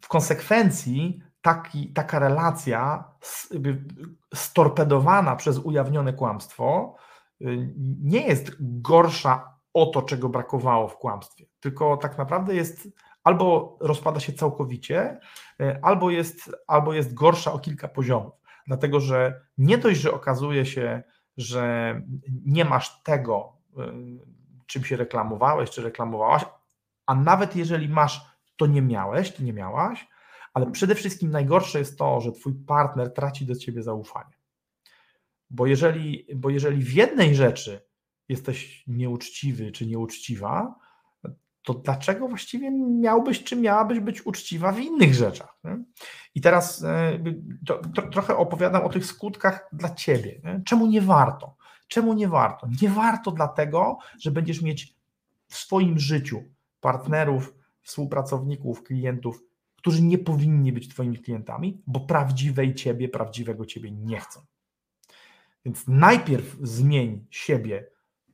w 0.01 0.09
konsekwencji 0.09 1.23
taki, 1.43 1.93
taka 1.93 2.19
relacja 2.19 3.05
storpedowana 4.35 5.37
przez 5.37 5.59
ujawnione 5.59 6.13
kłamstwo 6.13 6.97
y, 7.41 7.75
nie 8.03 8.27
jest 8.27 8.57
gorsza 8.61 9.59
o 9.75 9.87
to, 9.87 10.03
czego 10.03 10.29
brakowało 10.29 10.89
w 10.89 10.97
kłamstwie, 10.97 11.47
tylko 11.61 11.97
tak 11.97 12.19
naprawdę 12.19 12.55
jest 12.55 12.89
albo 13.25 13.79
rozpada 13.81 14.21
się 14.21 14.33
całkowicie, 14.33 15.21
y, 15.61 15.79
albo 15.83 16.11
jest, 16.11 16.57
albo 16.67 16.93
jest 16.93 17.15
gorsza 17.15 17.53
o 17.53 17.59
kilka 17.59 17.89
poziomów. 17.89 18.35
Dlatego, 18.67 19.01
że 19.01 19.41
nie 19.59 19.79
dość, 19.79 20.01
że 20.01 20.13
okazuje 20.13 20.67
się, 20.67 21.03
że 21.39 22.03
nie 22.45 22.65
masz 22.65 23.03
tego, 23.03 23.53
y, 23.79 23.83
czym 24.67 24.85
się 24.85 24.97
reklamowałeś, 24.97 25.71
czy 25.71 25.83
reklamowałaś, 25.83 26.45
a 27.07 27.15
nawet 27.15 27.57
jeżeli 27.57 27.89
masz, 27.89 28.21
to 28.57 28.67
nie 28.67 28.83
miałeś, 28.83 29.33
to 29.33 29.43
nie 29.43 29.53
miałaś, 29.53 30.09
ale 30.55 30.71
przede 30.71 30.95
wszystkim 30.95 31.31
najgorsze 31.31 31.79
jest 31.79 31.99
to, 31.99 32.21
że 32.21 32.33
twój 32.33 32.55
partner 32.55 33.15
traci 33.15 33.47
do 33.47 33.55
ciebie 33.57 33.83
zaufanie. 33.83 34.35
Bo 35.51 35.67
jeżeli, 35.67 36.27
bo 36.37 36.51
jeżeli 36.51 36.83
w 36.83 36.93
jednej 36.93 37.35
rzeczy 37.35 37.81
jesteś 38.29 38.85
nieuczciwy 38.87 39.73
czy 39.73 39.87
nieuczciwa, 39.87 40.75
to 41.69 41.75
dlaczego 41.75 42.29
właściwie 42.29 42.71
miałbyś 42.71 43.45
czy 43.45 43.57
miałabyś 43.57 44.01
być 44.01 44.27
uczciwa 44.27 44.73
w 44.73 44.81
innych 44.81 45.15
rzeczach? 45.15 45.59
Nie? 45.65 45.79
I 46.35 46.41
teraz 46.41 46.83
e, 46.83 47.19
to, 47.67 47.81
to, 47.95 48.03
trochę 48.03 48.37
opowiadam 48.37 48.83
o 48.83 48.89
tych 48.89 49.07
skutkach 49.07 49.69
dla 49.73 49.95
ciebie. 49.95 50.41
Nie? 50.45 50.63
Czemu 50.65 50.87
nie 50.87 51.01
warto? 51.01 51.57
Czemu 51.89 52.15
nie 52.15 52.29
warto? 52.29 52.69
Nie 52.83 52.89
warto 52.89 53.31
dlatego, 53.31 53.99
że 54.21 54.31
będziesz 54.31 54.63
mieć 54.63 54.95
w 55.49 55.57
swoim 55.57 55.99
życiu 55.99 56.43
partnerów, 56.81 57.55
współpracowników, 57.83 58.83
klientów, 58.83 59.43
którzy 59.77 60.03
nie 60.03 60.19
powinni 60.19 60.73
być 60.73 60.89
Twoimi 60.89 61.19
klientami, 61.19 61.83
bo 61.87 62.01
prawdziwej 62.01 62.75
Ciebie, 62.75 63.09
prawdziwego 63.09 63.67
Ciebie 63.67 63.91
nie 63.91 64.21
chcą. 64.21 64.41
Więc 65.65 65.89
najpierw 65.89 66.57
zmień 66.63 67.27
siebie 67.31 67.91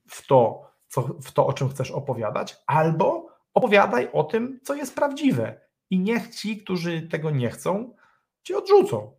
w 0.09 0.27
to, 0.27 0.71
co, 0.89 1.03
w 1.03 1.33
to, 1.33 1.47
o 1.47 1.53
czym 1.53 1.69
chcesz 1.69 1.91
opowiadać, 1.91 2.57
albo 2.67 3.24
opowiadaj 3.55 4.09
o 4.13 4.25
tym, 4.25 4.61
co 4.63 4.75
jest 4.75 4.95
prawdziwe. 4.95 5.61
I 5.91 5.99
niech 5.99 6.35
ci, 6.35 6.59
którzy 6.59 7.03
tego 7.03 7.31
nie 7.31 7.51
chcą, 7.51 7.95
cię 8.43 8.59
odrzucą. 8.59 9.15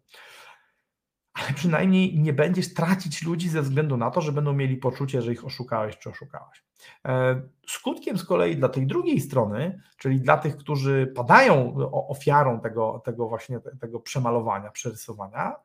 Ale 1.33 1.53
przynajmniej 1.53 2.19
nie 2.19 2.33
będziesz 2.33 2.73
tracić 2.73 3.23
ludzi 3.23 3.49
ze 3.49 3.61
względu 3.61 3.97
na 3.97 4.11
to, 4.11 4.21
że 4.21 4.31
będą 4.31 4.53
mieli 4.53 4.77
poczucie, 4.77 5.21
że 5.21 5.33
ich 5.33 5.45
oszukałeś 5.45 5.97
czy 5.97 6.09
oszukałaś. 6.09 6.63
E, 7.05 7.41
skutkiem 7.67 8.17
z 8.17 8.25
kolei 8.25 8.55
dla 8.55 8.69
tej 8.69 8.87
drugiej 8.87 9.21
strony, 9.21 9.81
czyli 9.97 10.21
dla 10.21 10.37
tych, 10.37 10.57
którzy 10.57 11.11
padają 11.15 11.75
ofiarą 11.91 12.59
tego, 12.59 13.01
tego 13.05 13.27
właśnie 13.27 13.59
tego 13.81 13.99
przemalowania, 13.99 14.71
przerysowania, 14.71 15.55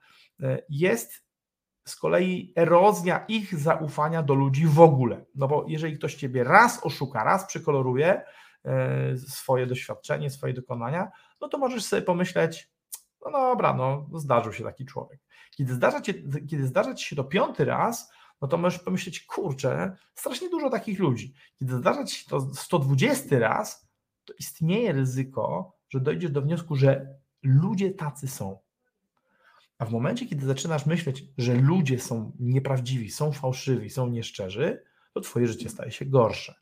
e, 0.42 0.62
jest 0.68 1.24
z 1.86 1.96
kolei 1.96 2.52
erozja 2.56 3.24
ich 3.28 3.58
zaufania 3.58 4.22
do 4.22 4.34
ludzi 4.34 4.66
w 4.66 4.80
ogóle. 4.80 5.24
No 5.34 5.48
bo 5.48 5.64
jeżeli 5.68 5.98
ktoś 5.98 6.14
ciebie 6.14 6.44
raz 6.44 6.86
oszuka, 6.86 7.24
raz 7.24 7.46
przekoloruje 7.46 8.22
swoje 9.28 9.66
doświadczenie, 9.66 10.30
swoje 10.30 10.54
dokonania, 10.54 11.10
no 11.40 11.48
to 11.48 11.58
możesz 11.58 11.84
sobie 11.84 12.02
pomyśleć, 12.02 12.70
no 13.24 13.30
dobra, 13.30 13.74
no 13.74 14.08
zdarzył 14.14 14.52
się 14.52 14.64
taki 14.64 14.86
człowiek. 14.86 15.20
Kiedy 15.56 15.74
zdarza, 15.74 16.00
cię, 16.00 16.14
kiedy 16.50 16.66
zdarza 16.66 16.94
ci 16.94 17.06
się 17.06 17.16
to 17.16 17.24
piąty 17.24 17.64
raz, 17.64 18.12
no 18.40 18.48
to 18.48 18.58
możesz 18.58 18.78
pomyśleć, 18.78 19.20
kurczę, 19.26 19.96
strasznie 20.14 20.50
dużo 20.50 20.70
takich 20.70 20.98
ludzi. 20.98 21.34
Kiedy 21.58 21.76
zdarza 21.76 22.04
ci 22.04 22.16
się 22.16 22.30
to 22.30 22.40
120 22.40 23.38
raz, 23.38 23.88
to 24.24 24.34
istnieje 24.38 24.92
ryzyko, 24.92 25.76
że 25.88 26.00
dojdziesz 26.00 26.30
do 26.30 26.42
wniosku, 26.42 26.76
że 26.76 27.14
ludzie 27.42 27.90
tacy 27.90 28.28
są. 28.28 28.58
A 29.78 29.84
w 29.84 29.92
momencie, 29.92 30.26
kiedy 30.26 30.46
zaczynasz 30.46 30.86
myśleć, 30.86 31.24
że 31.38 31.54
ludzie 31.54 32.00
są 32.00 32.32
nieprawdziwi, 32.40 33.10
są 33.10 33.32
fałszywi, 33.32 33.90
są 33.90 34.08
nieszczerzy, 34.08 34.84
to 35.14 35.20
twoje 35.20 35.46
życie 35.46 35.68
staje 35.68 35.92
się 35.92 36.04
gorsze. 36.04 36.54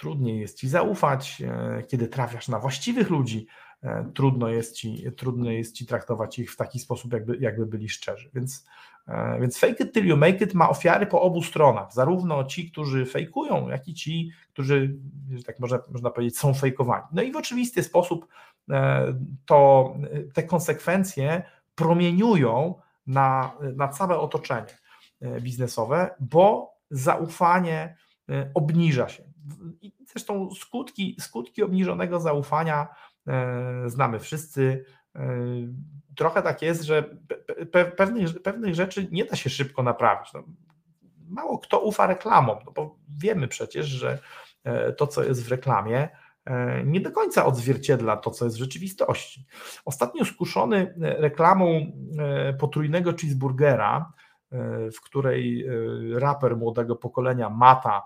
Trudniej 0.00 0.40
jest 0.40 0.58
ci 0.58 0.68
zaufać, 0.68 1.42
e, 1.42 1.82
kiedy 1.82 2.08
trafiasz 2.08 2.48
na 2.48 2.58
właściwych 2.58 3.10
ludzi, 3.10 3.46
e, 3.82 4.10
trudno 4.14 4.48
jest 4.48 4.76
ci, 4.76 5.04
trudno 5.16 5.50
jest 5.50 5.74
ci 5.74 5.86
traktować 5.86 6.38
ich 6.38 6.52
w 6.52 6.56
taki 6.56 6.78
sposób, 6.78 7.12
jakby, 7.12 7.36
jakby 7.40 7.66
byli 7.66 7.88
szczerzy. 7.88 8.30
Więc, 8.34 8.66
e, 9.08 9.40
więc 9.40 9.58
fake 9.58 9.84
it 9.84 9.92
till 9.92 10.06
you 10.06 10.16
make 10.16 10.40
it 10.40 10.54
ma 10.54 10.70
ofiary 10.70 11.06
po 11.06 11.22
obu 11.22 11.42
stronach. 11.42 11.92
Zarówno 11.92 12.44
ci, 12.44 12.70
którzy 12.70 13.06
fejkują, 13.06 13.68
jak 13.68 13.88
i 13.88 13.94
ci, 13.94 14.30
którzy, 14.52 14.96
tak 15.46 15.60
można, 15.60 15.78
można 15.88 16.10
powiedzieć, 16.10 16.38
są 16.38 16.54
fejkowani. 16.54 17.04
No 17.12 17.22
i 17.22 17.32
w 17.32 17.36
oczywisty 17.36 17.82
sposób 17.82 18.26
to 19.46 19.94
te 20.34 20.42
konsekwencje 20.42 21.42
promieniują 21.74 22.74
na, 23.06 23.52
na 23.76 23.88
całe 23.88 24.18
otoczenie 24.18 24.78
biznesowe, 25.40 26.14
bo 26.20 26.74
zaufanie 26.90 27.96
obniża 28.54 29.08
się. 29.08 29.29
I 29.82 29.92
zresztą 30.06 30.50
skutki, 30.54 31.16
skutki 31.20 31.62
obniżonego 31.62 32.20
zaufania 32.20 32.88
e, 33.26 33.82
znamy 33.86 34.18
wszyscy. 34.18 34.84
Trochę 36.16 36.42
tak 36.42 36.62
jest, 36.62 36.82
że 36.82 37.16
pewnych, 37.96 38.42
pewnych 38.42 38.74
rzeczy 38.74 39.08
nie 39.10 39.24
da 39.24 39.36
się 39.36 39.50
szybko 39.50 39.82
naprawić. 39.82 40.32
No, 40.32 40.42
mało 41.28 41.58
kto 41.58 41.80
ufa 41.80 42.06
reklamom, 42.06 42.58
no 42.66 42.72
bo 42.72 42.96
wiemy 43.08 43.48
przecież, 43.48 43.86
że 43.86 44.18
to, 44.96 45.06
co 45.06 45.24
jest 45.24 45.44
w 45.44 45.50
reklamie, 45.50 46.08
E, 46.44 46.84
nie 46.84 47.00
do 47.00 47.12
końca 47.12 47.46
odzwierciedla 47.46 48.16
to, 48.16 48.30
co 48.30 48.44
jest 48.44 48.56
w 48.56 48.60
rzeczywistości. 48.60 49.46
Ostatnio 49.84 50.24
skuszony 50.24 50.94
e, 51.02 51.20
reklamą 51.20 51.92
e, 52.18 52.52
potrójnego 52.52 53.12
cheeseburgera, 53.12 54.12
w 54.94 55.00
której 55.02 55.66
raper 56.14 56.56
młodego 56.56 56.96
pokolenia 56.96 57.50
Mata 57.50 58.02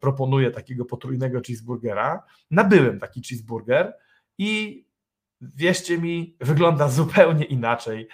proponuje 0.00 0.50
takiego 0.50 0.84
potrójnego 0.84 1.40
cheeseburgera, 1.46 2.22
nabyłem 2.50 3.00
taki 3.00 3.22
cheeseburger 3.22 3.94
i 4.38 4.84
wierzcie 5.40 5.98
mi, 5.98 6.36
wygląda 6.40 6.88
zupełnie 6.88 7.44
inaczej 7.44 8.08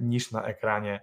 niż 0.00 0.32
na 0.32 0.42
ekranie. 0.42 1.00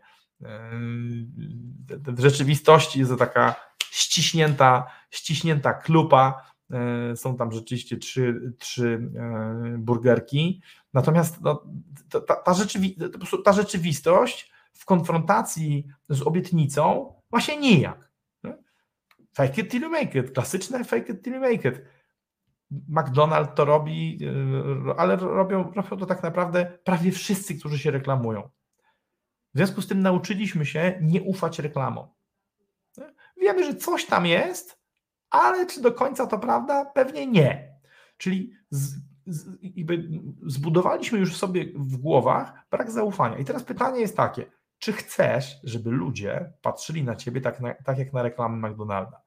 W 1.90 2.20
rzeczywistości 2.20 3.00
jest 3.00 3.12
to 3.12 3.18
taka 3.18 3.56
ściśnięta, 3.92 4.88
ściśnięta 5.10 5.74
klupa, 5.74 6.52
E, 6.74 7.16
są 7.16 7.38
tam 7.38 7.52
rzeczywiście 7.52 7.98
trzy, 7.98 8.54
trzy 8.58 9.12
e, 9.16 9.78
burgerki. 9.78 10.62
Natomiast 10.94 11.42
no, 11.42 11.64
ta, 12.10 12.36
ta, 12.36 12.54
rzeczywi 12.54 12.98
ta 13.46 13.54
rzeczywistość 13.54 14.51
w 14.74 14.86
konfrontacji 14.86 15.88
z 16.10 16.22
obietnicą 16.22 17.14
właśnie 17.30 17.58
nijak. 17.58 18.12
Fake 19.34 19.62
it 19.62 19.72
till 19.72 19.82
you 19.82 19.90
make 19.90 20.16
it, 20.16 20.32
klasyczne 20.32 20.84
fake 20.84 21.14
it 21.14 21.24
till 21.24 21.34
you 21.34 21.40
make 21.40 21.66
it. 21.66 21.82
McDonald's 22.90 23.54
to 23.54 23.66
robi, 23.66 24.18
y, 24.22 24.98
ale 24.98 25.16
robią, 25.16 25.72
robią 25.72 25.98
to 25.98 26.06
tak 26.06 26.24
naprawdę 26.24 26.78
prawie 26.84 27.12
wszyscy, 27.12 27.56
którzy 27.56 27.80
się 27.80 27.92
reklamują. 27.92 28.50
W 29.54 29.58
związku 29.58 29.82
z 29.82 29.88
tym 29.88 30.02
nauczyliśmy 30.02 30.66
się 30.66 31.00
nie 31.02 31.22
ufać 31.22 31.60
reklamom. 31.60 32.08
Wiemy, 33.42 33.66
że 33.66 33.76
coś 33.76 34.06
tam 34.06 34.26
jest, 34.26 34.80
ale 35.30 35.66
czy 35.66 35.82
do 35.82 35.92
końca 35.92 36.28
to 36.28 36.40
prawda? 36.40 36.86
Pewnie 36.86 37.28
nie. 37.28 37.76
Czyli 38.18 38.54
z, 38.70 38.96
z, 39.26 39.58
zbudowaliśmy 40.46 41.20
już 41.20 41.38
sobie 41.38 41.66
w 41.76 41.98
głowach 41.98 42.54
brak 42.72 42.92
zaufania. 42.92 43.38
I 43.38 43.46
teraz 43.46 43.64
pytanie 43.64 44.00
jest 44.00 44.18
takie, 44.18 44.46
czy 44.82 44.94
chcesz, 44.94 45.60
żeby 45.64 45.92
ludzie 45.92 46.54
patrzyli 46.62 47.04
na 47.04 47.16
ciebie 47.16 47.42
tak, 47.42 47.60
na, 47.60 47.74
tak 47.74 47.98
jak 47.98 48.14
na 48.14 48.24
reklamy 48.24 48.70
McDonalda? 48.70 49.22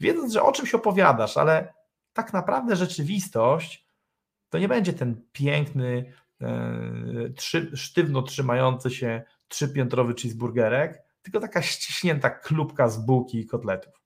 Wiedząc, 0.00 0.32
że 0.32 0.42
o 0.42 0.52
czymś 0.52 0.74
opowiadasz, 0.74 1.36
ale 1.36 1.74
tak 2.12 2.32
naprawdę 2.32 2.76
rzeczywistość 2.76 3.86
to 4.48 4.58
nie 4.58 4.68
będzie 4.68 4.92
ten 4.92 5.22
piękny, 5.32 6.12
e, 6.40 7.30
trzy, 7.36 7.76
sztywno 7.76 8.22
trzymający 8.22 8.90
się 8.90 9.22
trzypiętrowy 9.48 10.14
cheeseburgerek, 10.14 11.02
tylko 11.22 11.40
taka 11.40 11.62
ściśnięta 11.62 12.30
klubka 12.30 12.88
z 12.88 12.98
bułki 13.04 13.40
i 13.40 13.46
kotletów. 13.46 14.02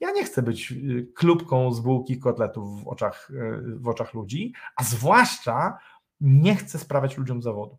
Ja 0.00 0.10
nie 0.10 0.24
chcę 0.24 0.42
być 0.42 0.72
y, 0.72 1.12
klubką 1.14 1.72
z 1.72 1.80
bułki 1.80 2.12
i 2.12 2.18
kotletów 2.18 2.84
w 2.84 2.88
oczach, 2.88 3.30
y, 3.30 3.78
w 3.78 3.88
oczach 3.88 4.14
ludzi, 4.14 4.52
a 4.76 4.84
zwłaszcza 4.84 5.78
nie 6.20 6.56
chcę 6.56 6.78
sprawiać 6.78 7.18
ludziom 7.18 7.42
zawodu. 7.42 7.78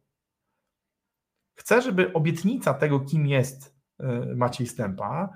Chcę, 1.55 1.81
żeby 1.81 2.13
obietnica 2.13 2.73
tego, 2.73 2.99
kim 2.99 3.27
jest 3.27 3.75
y, 3.99 4.35
Maciej 4.35 4.67
Stępa, 4.67 5.29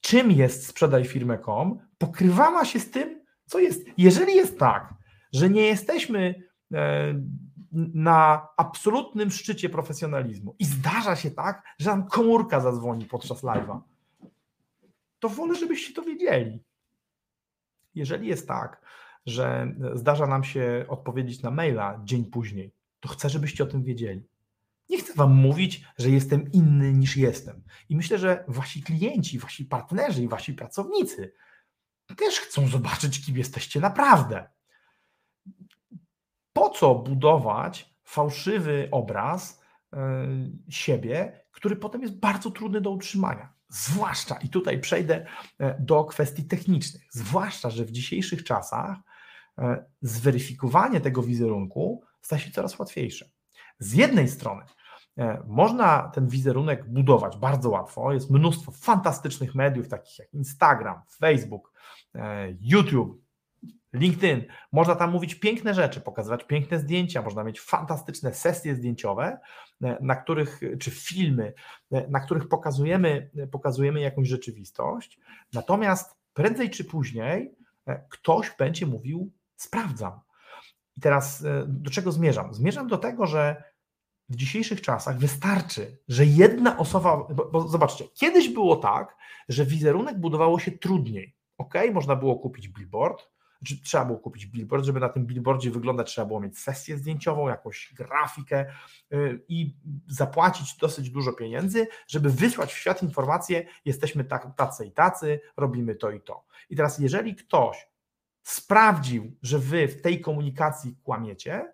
czym 0.00 0.30
jest 0.30 0.66
sprzedaj 0.66 1.04
firmę.com, 1.04 1.78
pokrywała 1.98 2.64
się 2.64 2.80
z 2.80 2.90
tym, 2.90 3.24
co 3.46 3.58
jest. 3.58 3.86
Jeżeli 3.98 4.34
jest 4.34 4.58
tak, 4.58 4.94
że 5.32 5.50
nie 5.50 5.62
jesteśmy 5.62 6.42
e, 6.74 7.14
na 7.94 8.48
absolutnym 8.56 9.30
szczycie 9.30 9.68
profesjonalizmu 9.68 10.54
i 10.58 10.64
zdarza 10.64 11.16
się 11.16 11.30
tak, 11.30 11.62
że 11.78 11.90
nam 11.90 12.08
komórka 12.08 12.60
zadzwoni 12.60 13.04
podczas 13.04 13.42
live'a, 13.42 13.80
to 15.18 15.28
wolę, 15.28 15.54
żebyście 15.54 15.94
to 15.94 16.02
wiedzieli. 16.02 16.62
Jeżeli 17.94 18.28
jest 18.28 18.48
tak, 18.48 18.82
że 19.26 19.74
zdarza 19.94 20.26
nam 20.26 20.44
się 20.44 20.84
odpowiedzieć 20.88 21.42
na 21.42 21.50
maila 21.50 22.00
dzień 22.04 22.24
później, 22.24 22.72
to 23.00 23.08
chcę, 23.08 23.28
żebyście 23.28 23.64
o 23.64 23.66
tym 23.66 23.82
wiedzieli. 23.82 24.22
Nie 24.88 24.98
chcę 24.98 25.12
Wam 25.14 25.34
mówić, 25.34 25.84
że 25.98 26.10
jestem 26.10 26.52
inny 26.52 26.92
niż 26.92 27.16
jestem. 27.16 27.64
I 27.88 27.96
myślę, 27.96 28.18
że 28.18 28.44
Wasi 28.48 28.82
klienci, 28.82 29.38
Wasi 29.38 29.64
partnerzy 29.64 30.22
i 30.22 30.28
Wasi 30.28 30.54
pracownicy 30.54 31.32
też 32.16 32.40
chcą 32.40 32.68
zobaczyć, 32.68 33.26
kim 33.26 33.36
jesteście 33.36 33.80
naprawdę. 33.80 34.48
Po 36.52 36.70
co 36.70 36.94
budować 36.94 37.94
fałszywy 38.04 38.88
obraz 38.90 39.62
yy, 39.92 39.98
siebie, 40.68 41.44
który 41.52 41.76
potem 41.76 42.02
jest 42.02 42.18
bardzo 42.18 42.50
trudny 42.50 42.80
do 42.80 42.90
utrzymania? 42.90 43.52
Zwłaszcza, 43.68 44.34
i 44.36 44.48
tutaj 44.48 44.80
przejdę 44.80 45.26
e, 45.58 45.80
do 45.80 46.04
kwestii 46.04 46.44
technicznych, 46.44 47.02
zwłaszcza, 47.10 47.70
że 47.70 47.84
w 47.84 47.90
dzisiejszych 47.90 48.44
czasach 48.44 48.98
e, 49.58 49.84
zweryfikowanie 50.02 51.00
tego 51.00 51.22
wizerunku 51.22 52.04
staje 52.20 52.42
się 52.42 52.50
coraz 52.50 52.78
łatwiejsze. 52.78 53.30
Z 53.78 53.92
jednej 53.92 54.28
strony 54.28 54.62
e, 54.62 54.66
można 55.46 56.10
ten 56.14 56.28
wizerunek 56.28 56.88
budować 56.88 57.36
bardzo 57.36 57.70
łatwo. 57.70 58.12
Jest 58.12 58.30
mnóstwo 58.30 58.72
fantastycznych 58.72 59.54
mediów, 59.54 59.88
takich 59.88 60.18
jak 60.18 60.34
Instagram, 60.34 61.00
Facebook, 61.20 61.72
YouTube, 62.60 63.22
LinkedIn. 63.92 64.44
Można 64.72 64.94
tam 64.94 65.10
mówić 65.10 65.34
piękne 65.34 65.74
rzeczy, 65.74 66.00
pokazywać 66.00 66.44
piękne 66.44 66.78
zdjęcia, 66.78 67.22
można 67.22 67.44
mieć 67.44 67.60
fantastyczne 67.60 68.34
sesje 68.34 68.74
zdjęciowe, 68.74 69.38
e, 69.82 69.98
na 70.00 70.16
których, 70.16 70.60
czy 70.80 70.90
filmy, 70.90 71.54
e, 71.92 72.08
na 72.08 72.20
których 72.20 72.48
pokazujemy, 72.48 73.30
e, 73.36 73.46
pokazujemy 73.46 74.00
jakąś 74.00 74.28
rzeczywistość. 74.28 75.20
Natomiast 75.52 76.16
prędzej 76.34 76.70
czy 76.70 76.84
później 76.84 77.58
ktoś 78.08 78.56
będzie 78.58 78.86
mówił: 78.86 79.32
Sprawdzam. 79.56 80.20
I 80.96 81.00
teraz 81.00 81.44
do 81.66 81.90
czego 81.90 82.12
zmierzam? 82.12 82.54
Zmierzam 82.54 82.86
do 82.88 82.98
tego, 82.98 83.26
że 83.26 83.62
w 84.28 84.36
dzisiejszych 84.36 84.80
czasach 84.80 85.18
wystarczy, 85.18 85.98
że 86.08 86.24
jedna 86.24 86.78
osoba, 86.78 87.16
bo, 87.34 87.50
bo 87.50 87.68
zobaczcie, 87.68 88.04
kiedyś 88.14 88.48
było 88.48 88.76
tak, 88.76 89.16
że 89.48 89.66
wizerunek 89.66 90.20
budowało 90.20 90.58
się 90.58 90.72
trudniej. 90.72 91.36
Ok, 91.58 91.74
można 91.92 92.16
było 92.16 92.38
kupić 92.38 92.68
billboard, 92.68 93.28
znaczy, 93.58 93.82
trzeba 93.82 94.04
było 94.04 94.18
kupić 94.18 94.46
billboard, 94.46 94.84
żeby 94.84 95.00
na 95.00 95.08
tym 95.08 95.26
billboardzie 95.26 95.70
wyglądać, 95.70 96.10
trzeba 96.10 96.26
było 96.26 96.40
mieć 96.40 96.58
sesję 96.58 96.96
zdjęciową, 96.96 97.48
jakąś 97.48 97.94
grafikę 97.96 98.66
y, 99.12 99.44
i 99.48 99.76
zapłacić 100.06 100.76
dosyć 100.76 101.10
dużo 101.10 101.32
pieniędzy, 101.32 101.86
żeby 102.06 102.30
wysłać 102.30 102.72
w 102.72 102.78
świat 102.78 103.02
informację, 103.02 103.66
jesteśmy 103.84 104.24
tak, 104.24 104.56
tacy 104.56 104.86
i 104.86 104.92
tacy, 104.92 105.40
robimy 105.56 105.94
to 105.94 106.10
i 106.10 106.20
to. 106.20 106.44
I 106.70 106.76
teraz, 106.76 106.98
jeżeli 106.98 107.34
ktoś 107.34 107.88
sprawdził, 108.42 109.36
że 109.42 109.58
wy 109.58 109.88
w 109.88 110.02
tej 110.02 110.20
komunikacji 110.20 110.96
kłamiecie, 111.02 111.72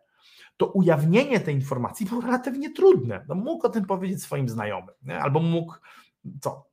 to 0.57 0.67
ujawnienie 0.67 1.41
tej 1.41 1.55
informacji 1.55 2.07
było 2.07 2.21
relatywnie 2.21 2.73
trudne. 2.73 3.25
No, 3.29 3.35
mógł 3.35 3.67
o 3.67 3.71
tym 3.71 3.85
powiedzieć 3.85 4.23
swoim 4.23 4.49
znajomym, 4.49 4.95
nie? 5.03 5.19
albo 5.19 5.41
mógł 5.41 5.75
co, 6.41 6.67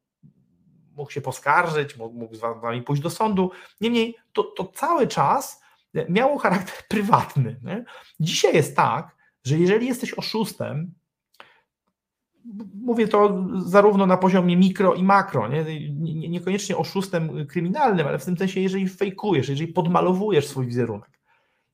mógł 0.96 1.12
się 1.12 1.22
poskarżyć, 1.22 1.98
mógł 1.98 2.36
z 2.36 2.40
wami 2.40 2.82
pójść 2.82 3.02
do 3.02 3.10
sądu. 3.10 3.52
Niemniej 3.82 4.16
to, 4.34 4.44
to 4.44 4.66
cały 4.66 5.08
czas 5.08 5.62
miało 6.10 6.38
charakter 6.38 6.76
prywatny. 6.90 7.60
Nie? 7.64 7.86
Dzisiaj 8.20 8.56
jest 8.56 8.76
tak, 8.76 9.16
że 9.44 9.58
jeżeli 9.58 9.88
jesteś 9.88 10.14
oszustem, 10.14 10.94
mówię 12.74 13.08
to 13.08 13.46
zarówno 13.66 14.06
na 14.06 14.18
poziomie 14.18 14.58
mikro 14.58 14.94
i 14.94 15.04
makro, 15.04 15.48
nie? 15.48 15.66
niekoniecznie 16.30 16.78
oszustem 16.78 17.48
kryminalnym, 17.48 18.08
ale 18.08 18.20
w 18.20 18.26
tym 18.26 18.38
sensie, 18.38 18.60
jeżeli 18.60 18.90
fejkujesz, 18.90 19.50
jeżeli 19.50 19.74
podmalowujesz 19.74 20.48
swój 20.48 20.66
wizerunek. 20.66 21.21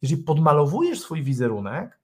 Jeżeli 0.01 0.23
podmalowujesz 0.23 1.01
swój 1.01 1.23
wizerunek, 1.23 1.99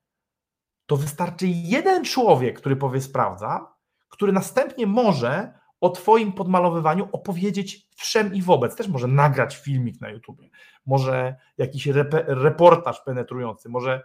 to 0.85 0.97
wystarczy 0.97 1.47
jeden 1.47 2.05
człowiek, 2.05 2.59
który 2.59 2.75
powie 2.75 3.01
sprawdza, 3.01 3.73
który 4.09 4.31
następnie 4.31 4.87
może 4.87 5.53
o 5.81 5.89
Twoim 5.89 6.33
podmalowywaniu 6.33 7.09
opowiedzieć 7.11 7.87
wszem 7.95 8.33
i 8.33 8.41
wobec. 8.41 8.75
Też 8.75 8.87
może 8.87 9.07
nagrać 9.07 9.57
filmik 9.57 10.01
na 10.01 10.09
YouTube, 10.09 10.41
może 10.85 11.35
jakiś 11.57 11.87
reportaż 12.27 13.01
penetrujący, 13.01 13.69
może, 13.69 14.03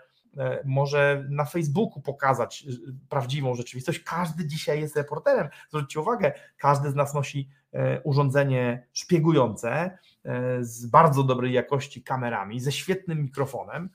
może 0.65 1.25
na 1.31 1.45
Facebooku 1.45 2.03
pokazać 2.03 2.65
e, 2.69 2.93
prawdziwą 3.09 3.55
rzeczywistość. 3.55 3.99
Każdy 3.99 4.47
dzisiaj 4.47 4.81
jest 4.81 4.97
reporterem. 4.97 5.49
Zwróćcie 5.69 6.01
uwagę, 6.01 6.33
każdy 6.57 6.91
z 6.91 6.95
nas 6.95 7.15
nosi 7.15 7.49
e, 7.73 8.01
urządzenie 8.03 8.87
szpiegujące 8.93 9.99
z 10.61 10.87
bardzo 10.87 11.23
dobrej 11.23 11.53
jakości 11.53 12.03
kamerami, 12.03 12.61
ze 12.61 12.73
świetnym 12.73 13.23
mikrofonem. 13.23 13.91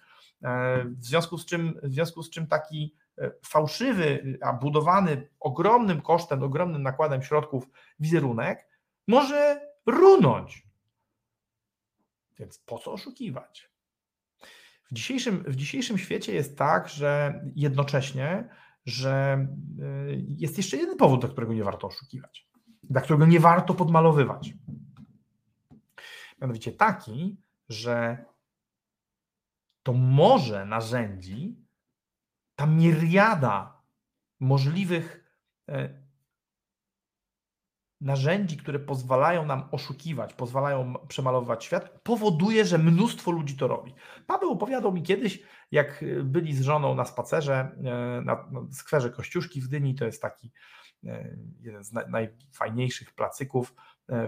W 0.86 1.06
związku 1.06 1.38
z 1.38 1.46
czym, 1.46 1.80
w 1.84 1.94
związku 1.94 2.24
z 2.24 2.30
czym 2.30 2.48
taki 2.48 2.96
E, 3.18 3.32
fałszywy, 3.46 4.38
a 4.42 4.54
budowany 4.54 5.30
ogromnym 5.40 6.02
kosztem, 6.02 6.44
ogromnym 6.44 6.84
nakładem 6.84 7.24
środków 7.24 7.70
wizerunek 8.00 8.68
może 9.08 9.62
runąć. 9.86 10.68
Więc 12.40 12.58
po 12.58 12.80
co 12.80 12.92
oszukiwać? 12.92 13.70
W 14.94 14.96
dzisiejszym, 14.96 15.44
w 15.48 15.56
dzisiejszym 15.56 15.98
świecie 15.98 16.34
jest 16.34 16.58
tak, 16.58 16.90
że 16.90 17.42
jednocześnie, 17.56 18.50
że 18.86 19.12
e, 19.22 19.48
jest 20.38 20.58
jeszcze 20.58 20.78
jeden 20.78 20.98
powód, 20.98 21.22
dla 21.22 21.30
którego 21.30 21.54
nie 21.54 21.64
warto 21.64 21.88
oszukiwać, 21.88 22.48
dla 22.84 23.02
którego 23.02 23.26
nie 23.26 23.40
warto 23.40 23.74
podmalowywać. 23.74 24.54
Mianowicie 26.42 26.72
taki, 26.72 27.38
że 27.70 28.26
to 29.84 29.94
morze 29.94 30.66
narzędzi 30.66 31.56
ta 32.56 32.66
miriada 32.66 33.82
możliwych 34.40 35.34
e, 35.70 36.03
narzędzi, 38.04 38.58
które 38.58 38.80
pozwalają 38.80 39.46
nam 39.46 39.64
oszukiwać, 39.72 40.34
pozwalają 40.34 40.94
przemalowywać 41.08 41.66
świat, 41.66 42.00
powoduje, 42.04 42.66
że 42.66 42.78
mnóstwo 42.78 43.32
ludzi 43.32 43.58
to 43.58 43.68
robi. 43.68 43.94
Paweł 44.28 44.52
opowiadał 44.52 44.94
mi 44.94 45.04
kiedyś, 45.04 45.44
jak 45.72 46.06
byli 46.24 46.56
z 46.56 46.62
żoną 46.62 46.96
na 46.96 47.06
spacerze 47.06 47.72
e, 47.84 48.22
na, 48.22 48.46
skwerze 48.72 49.10
Kościuszki 49.10 49.62
w 49.62 49.68
Dyni, 49.68 49.96
to 49.96 50.06
jest 50.06 50.22
taki 50.22 50.52
e, 51.06 51.38
jeden 51.62 51.84
z 51.84 51.94
najfajniejszych 51.94 53.14
placyków 53.14 53.76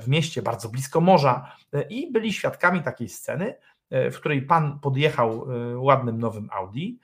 w 0.01 0.07
mieście, 0.07 0.41
bardzo 0.41 0.69
blisko 0.69 1.01
morza 1.01 1.55
i 1.89 2.11
byli 2.11 2.33
świadkami 2.33 2.83
takiej 2.83 3.09
sceny, 3.09 3.55
w 3.91 4.15
której 4.15 4.41
pan 4.41 4.79
podjechał 4.79 5.47
ładnym 5.75 6.19
nowym 6.19 6.49
Audi, 6.51 6.99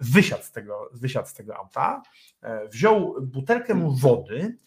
wysiadł 0.00 0.42
z 0.42 0.52
tego, 0.52 0.90
wysiadł 0.92 1.28
z 1.28 1.34
tego 1.34 1.56
auta, 1.56 2.02
wziął 2.70 3.16
butelkę 3.22 3.90
wody, 4.00 4.58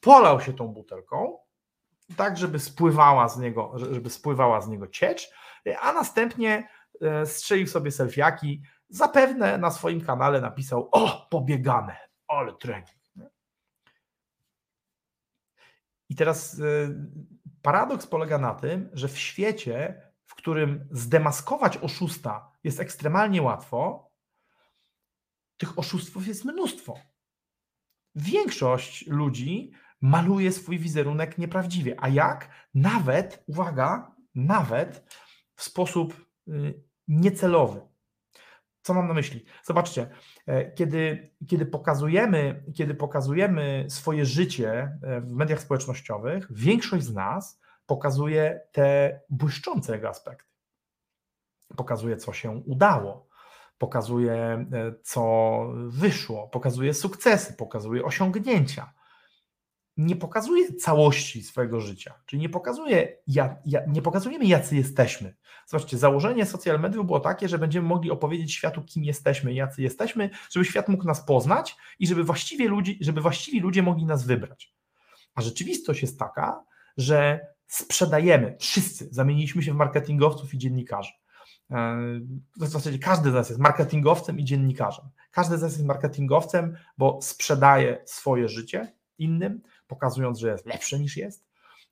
polał 0.00 0.40
się 0.40 0.52
tą 0.52 0.68
butelką, 0.68 1.38
tak 2.16 2.36
żeby 2.36 2.58
spływała 2.58 3.28
z 3.28 3.38
niego, 3.38 3.72
żeby 3.92 4.10
spływała 4.10 4.60
z 4.60 4.68
niego 4.68 4.88
ciecz, 4.88 5.30
a 5.80 5.92
następnie 5.92 6.68
strzelił 7.24 7.66
sobie 7.66 7.90
selfiaki, 7.90 8.62
zapewne 8.88 9.58
na 9.58 9.70
swoim 9.70 10.00
kanale 10.00 10.40
napisał 10.40 10.88
o, 10.92 11.26
pobiegane, 11.30 11.96
ale 12.28 12.52
trening. 12.52 12.98
I 16.08 16.14
teraz 16.14 16.60
paradoks 17.62 18.06
polega 18.06 18.38
na 18.38 18.54
tym, 18.54 18.90
że 18.92 19.08
w 19.08 19.18
świecie, 19.18 20.02
w 20.24 20.34
którym 20.34 20.88
zdemaskować 20.90 21.76
oszusta 21.76 22.52
jest 22.64 22.80
ekstremalnie 22.80 23.42
łatwo, 23.42 24.10
tych 25.56 25.78
oszustwów 25.78 26.26
jest 26.26 26.44
mnóstwo. 26.44 26.98
Większość 28.14 29.06
ludzi 29.06 29.72
maluje 30.00 30.52
swój 30.52 30.78
wizerunek 30.78 31.38
nieprawdziwie. 31.38 31.94
A 31.98 32.08
jak? 32.08 32.48
Nawet, 32.74 33.44
uwaga, 33.46 34.14
nawet 34.34 35.04
w 35.54 35.62
sposób 35.62 36.26
y, 36.48 36.82
niecelowy. 37.08 37.80
Co 38.82 38.94
mam 38.94 39.08
na 39.08 39.14
myśli? 39.14 39.44
Zobaczcie, 39.64 40.10
e, 40.46 40.72
kiedy, 40.72 41.30
kiedy, 41.48 41.66
pokazujemy, 41.66 42.64
kiedy 42.74 42.94
pokazujemy 42.94 43.86
swoje 43.88 44.26
życie 44.26 44.98
e, 45.02 45.20
w 45.20 45.32
mediach 45.32 45.60
społecznościowych, 45.60 46.46
większość 46.50 47.04
z 47.04 47.14
nas 47.14 47.60
pokazuje 47.86 48.60
te 48.72 49.20
błyszczące 49.30 49.94
jego 49.94 50.08
aspekty. 50.08 50.50
Pokazuje, 51.76 52.16
co 52.16 52.32
się 52.32 52.50
udało, 52.50 53.28
pokazuje, 53.78 54.34
e, 54.34 54.66
co 55.02 55.62
wyszło, 55.88 56.48
pokazuje 56.48 56.94
sukcesy, 56.94 57.52
pokazuje 57.54 58.04
osiągnięcia 58.04 58.92
nie 59.98 60.16
pokazuje 60.16 60.72
całości 60.72 61.42
swojego 61.42 61.80
życia, 61.80 62.14
czyli 62.26 62.42
nie, 62.42 62.48
pokazuje, 62.48 63.16
ja, 63.26 63.56
ja, 63.66 63.80
nie 63.88 64.02
pokazujemy, 64.02 64.44
jacy 64.44 64.76
jesteśmy. 64.76 65.34
Zobaczcie, 65.66 65.98
założenie 65.98 66.46
social 66.46 66.80
mediów 66.80 67.06
było 67.06 67.20
takie, 67.20 67.48
że 67.48 67.58
będziemy 67.58 67.88
mogli 67.88 68.10
opowiedzieć 68.10 68.54
światu, 68.54 68.82
kim 68.82 69.04
jesteśmy, 69.04 69.54
jacy 69.54 69.82
jesteśmy, 69.82 70.30
żeby 70.50 70.64
świat 70.64 70.88
mógł 70.88 71.04
nas 71.04 71.24
poznać 71.24 71.76
i 71.98 72.06
żeby, 72.06 72.24
właściwie 72.24 72.68
ludzi, 72.68 72.98
żeby 73.00 73.20
właściwi 73.20 73.60
ludzie 73.60 73.82
mogli 73.82 74.04
nas 74.04 74.26
wybrać. 74.26 74.74
A 75.34 75.42
rzeczywistość 75.42 76.02
jest 76.02 76.18
taka, 76.18 76.64
że 76.96 77.40
sprzedajemy, 77.66 78.56
wszyscy 78.60 79.08
zamieniliśmy 79.10 79.62
się 79.62 79.72
w 79.72 79.76
marketingowców 79.76 80.54
i 80.54 80.58
dziennikarzy. 80.58 81.12
E, 81.70 81.96
w 82.56 82.66
zasadzie 82.66 82.98
każdy 82.98 83.30
z 83.30 83.34
nas 83.34 83.48
jest 83.48 83.60
marketingowcem 83.60 84.38
i 84.38 84.44
dziennikarzem. 84.44 85.04
Każdy 85.30 85.58
z 85.58 85.62
nas 85.62 85.72
jest 85.72 85.84
marketingowcem, 85.84 86.76
bo 86.98 87.18
sprzedaje 87.22 88.02
swoje 88.04 88.48
życie 88.48 88.92
innym, 89.18 89.60
pokazując, 89.88 90.38
że 90.38 90.48
jest 90.48 90.66
lepszy 90.66 91.00
niż 91.00 91.16
jest. 91.16 91.48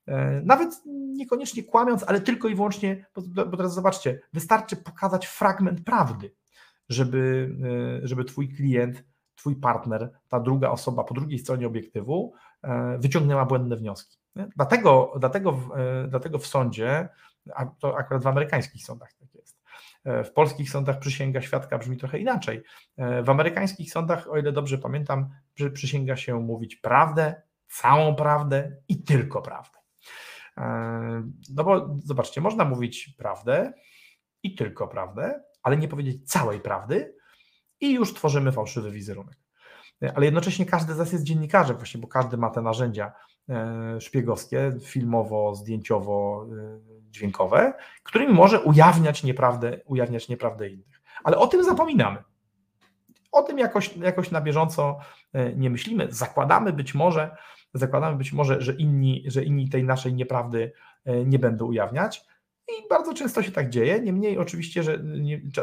E, 0.07 0.41
nawet 0.45 0.81
niekoniecznie 1.15 1.63
kłamiąc, 1.63 2.03
ale 2.07 2.21
tylko 2.21 2.47
i 2.47 2.55
wyłącznie, 2.55 3.05
bo 3.35 3.57
teraz 3.57 3.73
zobaczcie, 3.73 4.19
wystarczy 4.33 4.75
pokazać 4.75 5.27
fragment 5.27 5.83
prawdy, 5.83 6.33
żeby, 6.89 7.51
e, 8.03 8.07
żeby 8.07 8.25
Twój 8.25 8.49
klient, 8.49 9.03
Twój 9.35 9.55
partner, 9.55 10.11
ta 10.27 10.39
druga 10.39 10.69
osoba 10.69 11.03
po 11.03 11.13
drugiej 11.13 11.39
stronie 11.39 11.67
obiektywu 11.67 12.33
e, 12.63 12.97
wyciągnęła 12.97 13.45
błędne 13.45 13.75
wnioski. 13.75 14.17
Dlatego, 14.55 15.13
dlatego, 15.19 15.59
dlatego 16.07 16.39
w 16.39 16.47
sądzie, 16.47 17.09
a 17.55 17.65
to 17.65 17.97
akurat 17.97 18.23
w 18.23 18.27
amerykańskich 18.27 18.83
sądach 18.83 19.13
tak 19.13 19.35
jest, 19.35 19.61
w 20.25 20.31
polskich 20.31 20.69
sądach 20.69 20.99
przysięga 20.99 21.41
świadka 21.41 21.77
brzmi 21.77 21.97
trochę 21.97 22.19
inaczej. 22.19 22.63
W 23.23 23.29
amerykańskich 23.29 23.91
sądach, 23.91 24.27
o 24.29 24.37
ile 24.37 24.51
dobrze 24.51 24.77
pamiętam, 24.77 25.29
przysięga 25.73 26.15
się 26.15 26.39
mówić 26.39 26.75
prawdę, 26.75 27.41
całą 27.67 28.15
prawdę 28.15 28.71
i 28.87 29.03
tylko 29.03 29.41
prawdę. 29.41 29.77
E, 30.57 31.23
no 31.53 31.63
bo 31.63 31.97
zobaczcie, 32.03 32.41
można 32.41 32.65
mówić 32.65 33.15
prawdę 33.17 33.73
i 34.43 34.55
tylko 34.55 34.87
prawdę, 34.87 35.43
ale 35.63 35.77
nie 35.77 35.87
powiedzieć 35.87 36.29
całej 36.29 36.59
prawdy 36.59 37.15
i 37.79 37.93
już 37.93 38.13
tworzymy 38.13 38.51
fałszywy 38.51 38.91
wizerunek. 38.91 39.37
E, 40.03 40.13
ale 40.15 40.25
jednocześnie 40.25 40.65
każdy 40.65 40.93
z 40.93 40.97
nas 40.97 41.11
jest 41.11 41.23
dziennikarzem, 41.23 41.77
właśnie, 41.77 42.01
bo 42.01 42.07
każdy 42.07 42.37
ma 42.37 42.49
te 42.49 42.61
narzędzia 42.61 43.11
e, 43.49 44.01
szpiegowskie, 44.01 44.71
filmowo, 44.83 45.55
zdjęciowo, 45.55 46.47
dźwiękowe, 47.09 47.73
którymi 48.03 48.33
może 48.33 48.61
ujawniać 48.61 49.23
nieprawdę, 49.23 49.81
ujawniać 49.85 50.29
nieprawdę 50.29 50.69
innych. 50.69 51.01
Ale 51.23 51.37
o 51.37 51.47
tym 51.47 51.63
zapominamy. 51.63 52.23
O 53.31 53.43
tym 53.43 53.59
jakoś, 53.59 53.97
jakoś 53.97 54.31
na 54.31 54.41
bieżąco 54.41 54.99
nie 55.55 55.69
myślimy. 55.69 56.07
Zakładamy 56.09 56.73
być 56.73 56.93
może, 56.93 57.37
zakładamy 57.77 58.17
być 58.17 58.33
może, 58.33 58.61
że 58.61 58.73
inni, 58.73 59.23
że 59.27 59.43
inni 59.43 59.69
tej 59.69 59.83
naszej 59.83 60.13
nieprawdy 60.13 60.71
e, 61.05 61.25
nie 61.25 61.39
będą 61.39 61.65
ujawniać. 61.65 62.25
I 62.67 62.87
bardzo 62.89 63.13
często 63.13 63.43
się 63.43 63.51
tak 63.51 63.69
dzieje. 63.69 63.99
Niemniej, 63.99 64.37
oczywiście, 64.37 64.83
że 64.83 65.03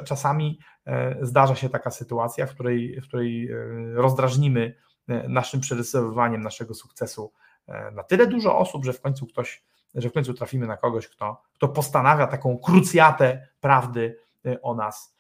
czasami 0.05 0.59
e, 0.87 1.17
zdarza 1.23 1.55
się 1.55 1.69
taka 1.69 1.91
sytuacja, 1.91 2.47
w 2.47 2.55
której, 2.55 3.01
w 3.01 3.09
której 3.09 3.51
e, 3.51 3.57
rozdrażnimy 3.95 4.75
naszym 5.29 5.61
przerysowywaniem 5.61 6.43
naszego 6.43 6.75
sukcesu 6.75 7.33
na 7.93 8.03
tyle 8.03 8.27
dużo 8.27 8.59
osób, 8.59 8.85
że 8.85 8.93
w 8.93 9.01
końcu 9.01 9.27
ktoś, 9.27 9.65
że 9.95 10.11
w 10.11 10.13
końcu 10.13 10.35
trafimy 10.35 10.67
na 10.67 10.77
kogoś, 10.77 11.09
kto, 11.09 11.43
kto 11.55 11.69
postanawia 11.69 12.27
taką 12.27 12.59
krucjatę 12.59 13.49
prawdy 13.61 14.19
o 14.63 14.75
nas 14.75 15.17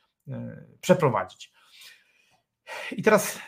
przeprowadzić. 0.80 1.52
I 2.92 3.02
teraz 3.02 3.40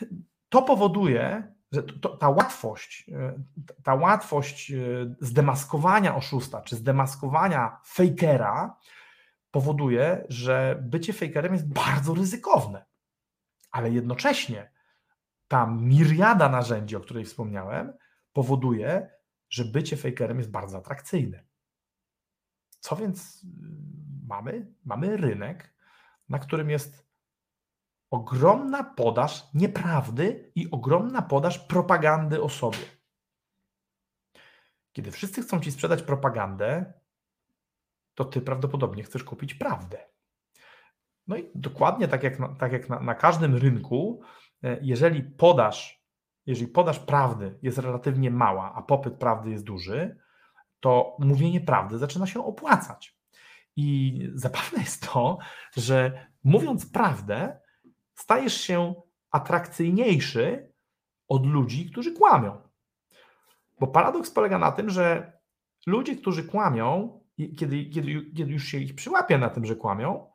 to 0.49 0.61
powoduje, 0.61 1.53
że 1.71 1.83
to, 1.83 2.17
ta 2.17 2.29
łatwość, 2.29 3.09
e, 3.09 3.43
ta 3.83 3.95
łatwość 3.95 4.71
e, 4.71 4.75
zdemaskowania 5.21 6.15
oszusta, 6.15 6.61
czy 6.61 6.75
zdemaskowania 6.75 7.81
fejkera 7.85 8.77
powoduje, 9.51 10.25
że 10.29 10.79
bycie 10.81 11.13
fejkerem 11.13 11.53
jest 11.53 11.73
bardzo 11.73 12.13
ryzykowne, 12.13 12.85
ale 13.71 13.91
jednocześnie 13.91 14.71
ta 15.47 15.67
miriada 15.67 16.49
narzędzi, 16.49 16.95
o 16.95 16.99
której 16.99 17.25
wspomniałem, 17.25 17.93
powoduje, 18.33 19.09
że 19.49 19.65
bycie 19.65 19.97
fejkerem 19.97 20.37
jest 20.37 20.51
bardzo 20.51 20.77
atrakcyjne. 20.77 21.43
Co 22.79 22.95
więc 22.95 23.43
y, 23.43 23.47
mamy? 24.27 24.73
Mamy 24.85 25.17
rynek, 25.17 25.73
na 26.29 26.39
którym 26.39 26.69
jest 26.69 27.06
ogromna 28.09 28.83
podaż 28.83 29.43
nieprawdy 29.53 30.51
i 30.55 30.71
ogromna 30.71 31.21
podaż 31.21 31.59
propagandy 31.59 32.41
o 32.41 32.49
sobie. 32.49 32.97
Kiedy 34.93 35.11
wszyscy 35.11 35.41
chcą 35.41 35.59
ci 35.59 35.71
sprzedać 35.71 36.03
propagandę, 36.03 36.93
to 38.15 38.25
ty 38.25 38.41
prawdopodobnie 38.41 39.03
chcesz 39.03 39.23
kupić 39.23 39.53
prawdę. 39.53 39.97
No 41.27 41.37
i 41.37 41.51
dokładnie 41.55 42.07
tak 42.07 42.23
jak 42.23 42.39
na, 42.39 42.55
tak 42.55 42.71
jak 42.71 42.89
na, 42.89 42.99
na 42.99 43.15
każdym 43.15 43.55
rynku, 43.55 44.21
e, 44.63 44.79
jeżeli 44.81 45.23
podaż, 45.23 46.03
jeżeli 46.45 46.71
podaż 46.71 46.99
prawdy 46.99 47.59
jest 47.61 47.77
relatywnie 47.77 48.31
mała, 48.31 48.73
a 48.75 48.81
popyt 48.81 49.13
prawdy 49.13 49.49
jest 49.49 49.63
duży, 49.63 50.17
to 50.79 51.17
mówienie 51.19 51.61
prawdy 51.61 51.97
zaczyna 51.97 52.27
się 52.27 52.45
opłacać. 52.45 53.17
I 53.75 54.19
zabawne 54.33 54.79
jest 54.79 55.11
to, 55.13 55.37
że 55.75 56.27
mówiąc 56.43 56.91
prawdę, 56.91 57.59
stajesz 58.17 58.61
się 58.61 58.95
atrakcyjniejszy 59.31 60.73
od 61.27 61.45
ludzi, 61.45 61.91
którzy 61.91 62.13
kłamią. 62.13 62.61
Bo 63.79 63.87
paradoks 63.87 64.31
polega 64.31 64.57
na 64.57 64.71
tym, 64.71 64.89
że 64.89 65.33
ludzie, 65.87 66.15
którzy 66.15 66.43
kłamią, 66.43 67.19
kiedy, 67.57 67.85
kiedy, 67.85 68.31
kiedy 68.37 68.51
już 68.51 68.63
się 68.63 68.77
ich 68.77 68.95
przyłapie 68.95 69.37
na 69.37 69.49
tym, 69.49 69.65
że 69.65 69.75
kłamią, 69.75 70.31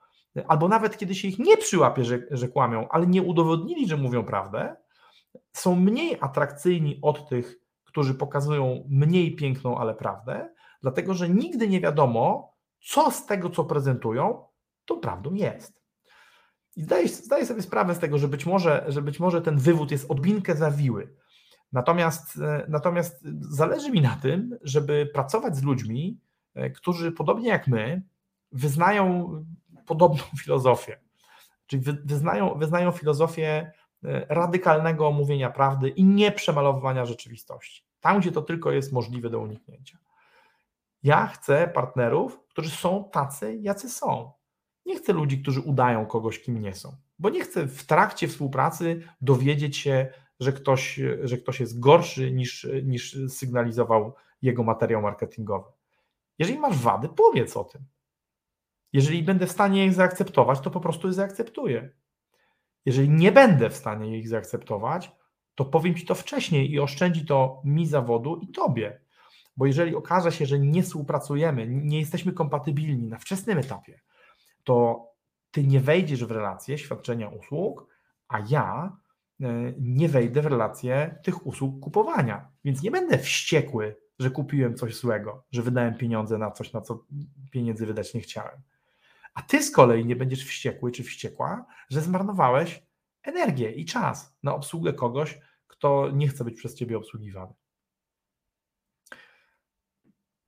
albo 0.49 0.68
nawet 0.68 0.97
kiedy 0.97 1.14
się 1.14 1.29
ich 1.29 1.38
nie 1.38 1.57
przyłapie, 1.57 2.05
że, 2.05 2.23
że 2.31 2.49
kłamią, 2.49 2.88
ale 2.88 3.07
nie 3.07 3.23
udowodnili, 3.23 3.88
że 3.88 3.97
mówią 3.97 4.25
prawdę, 4.25 4.77
są 5.53 5.77
mniej 5.77 6.18
atrakcyjni 6.21 6.99
od 7.03 7.29
tych, 7.29 7.59
którzy 7.85 8.14
pokazują 8.14 8.85
mniej 8.88 9.37
piękną, 9.37 9.79
ale 9.79 9.95
prawdę, 9.95 10.55
dlatego 10.83 11.14
że 11.14 11.29
nigdy 11.29 11.68
nie 11.68 11.81
wiadomo, 11.81 12.55
co 12.81 13.11
z 13.11 13.27
tego, 13.27 13.51
co 13.51 13.64
prezentują, 13.64 14.45
tą 14.85 15.01
prawdą 15.01 15.35
jest. 15.35 15.82
I 16.77 16.83
zdaję, 16.83 17.09
zdaję 17.09 17.47
sobie 17.47 17.63
sprawę 17.63 17.95
z 17.95 17.99
tego, 17.99 18.19
że 18.19 18.29
być, 18.29 18.47
może, 18.47 18.85
że 18.89 19.03
być 19.03 19.21
może 19.21 19.43
ten 19.43 19.59
wywód 19.59 19.91
jest 19.91 20.11
odbinkę 20.11 20.57
zawiły. 20.57 21.15
Natomiast, 21.73 22.37
e, 22.37 22.67
natomiast 22.69 23.25
zależy 23.41 23.91
mi 23.91 24.01
na 24.01 24.17
tym, 24.17 24.59
żeby 24.63 25.11
pracować 25.15 25.57
z 25.57 25.63
ludźmi, 25.63 26.21
e, 26.55 26.71
którzy 26.71 27.13
podobnie 27.13 27.49
jak 27.49 27.67
my 27.67 28.03
wyznają 28.53 29.31
podobną 29.87 30.23
filozofię. 30.43 30.99
Czyli 31.67 31.83
wyznają, 32.05 32.59
wyznają 32.59 32.91
filozofię 32.91 33.73
e, 34.05 34.27
radykalnego 34.29 35.13
mówienia 35.13 35.51
prawdy 35.51 35.89
i 35.89 36.05
nie 36.05 36.33
przemalowywania 36.33 37.07
rzeczywistości. 37.07 37.85
Tam, 38.01 38.21
gdzie 38.21 38.33
to 38.33 38.43
tylko 38.43 38.73
jest 38.73 38.93
możliwe 38.93 39.31
do 39.31 39.41
uniknięcia. 39.41 39.99
Ja 41.03 41.27
chcę 41.27 41.69
partnerów, 41.69 42.41
którzy 42.49 42.71
są 42.71 43.09
tacy, 43.13 43.59
jacy 43.61 43.89
są. 43.89 44.33
Nie 44.87 44.97
chcę 44.97 45.12
ludzi, 45.12 45.42
którzy 45.42 45.61
udają 45.61 46.07
kogoś, 46.07 46.40
kim 46.40 46.62
nie 46.62 46.75
są, 46.75 46.97
bo 47.18 47.31
nie 47.31 47.40
chcę 47.40 47.66
w 47.66 47.87
trakcie 47.87 48.29
współpracy 48.29 49.03
dowiedzieć 49.21 49.77
się, 49.77 50.09
że 50.40 50.53
ktoś, 50.53 51.01
że 51.23 51.38
ktoś 51.38 51.61
jest 51.61 51.81
gorszy 51.81 52.33
niż, 52.33 52.68
niż 52.83 53.18
sygnalizował 53.29 54.14
jego 54.42 54.62
materiał 54.62 55.03
marketingowy. 55.03 55.71
Jeżeli 56.38 56.59
masz 56.59 56.79
wady, 56.79 57.09
powiedz 57.09 57.57
o 57.57 57.64
tym. 57.64 57.85
Jeżeli 58.92 59.23
będę 59.23 59.47
w 59.47 59.53
stanie 59.53 59.87
ich 59.87 59.95
zaakceptować, 59.95 60.61
to 60.61 60.71
po 60.71 60.81
prostu 60.81 61.07
je 61.07 61.12
zaakceptuję. 61.12 61.90
Jeżeli 62.85 63.11
nie 63.11 63.33
będę 63.33 63.71
w 63.71 63.77
stanie 63.77 64.18
ich 64.18 64.29
zaakceptować, 64.29 65.12
to 65.55 65.64
powiem 65.64 65.95
ci 65.95 66.07
to 66.07 66.14
wcześniej 66.14 66.71
i 66.71 66.81
oszczędzi 66.81 67.27
to 67.27 67.62
mi 67.64 67.87
zawodu 67.87 68.37
i 68.37 68.49
tobie. 68.49 69.01
Bo 69.57 69.66
jeżeli 69.66 69.95
okaże 69.95 70.33
się, 70.33 70.47
że 70.47 70.59
nie 70.59 70.83
współpracujemy, 70.83 71.66
nie 71.68 71.99
jesteśmy 71.99 72.33
kompatybilni 72.33 73.09
na 73.09 73.18
wczesnym 73.18 73.59
etapie, 73.59 74.01
to 74.64 75.07
ty 75.51 75.64
nie 75.64 75.81
wejdziesz 75.81 76.25
w 76.25 76.31
relację 76.31 76.79
świadczenia 76.79 77.29
usług, 77.29 77.87
a 78.29 78.38
ja 78.48 78.96
e, 79.40 79.72
nie 79.79 80.09
wejdę 80.09 80.42
w 80.42 80.46
relację 80.46 81.18
tych 81.25 81.46
usług 81.46 81.81
kupowania. 81.81 82.48
Więc 82.64 82.83
nie 82.83 82.90
będę 82.90 83.18
wściekły, 83.18 83.96
że 84.18 84.31
kupiłem 84.31 84.77
coś 84.77 84.96
złego, 84.96 85.44
że 85.51 85.62
wydałem 85.62 85.96
pieniądze 85.96 86.38
na 86.38 86.51
coś, 86.51 86.72
na 86.72 86.81
co 86.81 87.05
pieniędzy 87.51 87.87
wydać 87.87 88.14
nie 88.14 88.20
chciałem. 88.20 88.62
A 89.35 89.42
ty 89.42 89.62
z 89.62 89.70
kolei 89.70 90.07
nie 90.07 90.16
będziesz 90.16 90.44
wściekły 90.44 90.92
czy 90.92 91.03
wściekła, 91.03 91.66
że 91.90 92.01
zmarnowałeś 92.01 92.87
energię 93.22 93.70
i 93.70 93.85
czas 93.85 94.37
na 94.42 94.55
obsługę 94.55 94.92
kogoś, 94.92 95.38
kto 95.66 96.11
nie 96.11 96.29
chce 96.29 96.44
być 96.44 96.57
przez 96.57 96.75
ciebie 96.75 96.96
obsługiwany. 96.96 97.55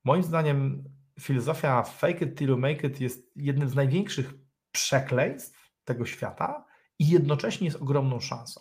Moim 0.05 0.23
zdaniem 0.23 0.85
filozofia 1.21 1.83
fake 1.83 2.25
it 2.25 2.39
till 2.39 2.49
you 2.49 2.57
make 2.57 2.85
it 2.85 3.01
jest 3.01 3.31
jednym 3.37 3.69
z 3.69 3.75
największych 3.75 4.35
przekleństw 4.73 5.71
tego 5.85 6.07
świata 6.07 6.65
i 6.99 7.09
jednocześnie 7.09 7.65
jest 7.65 7.83
ogromną 7.83 8.21
szansą. 8.21 8.61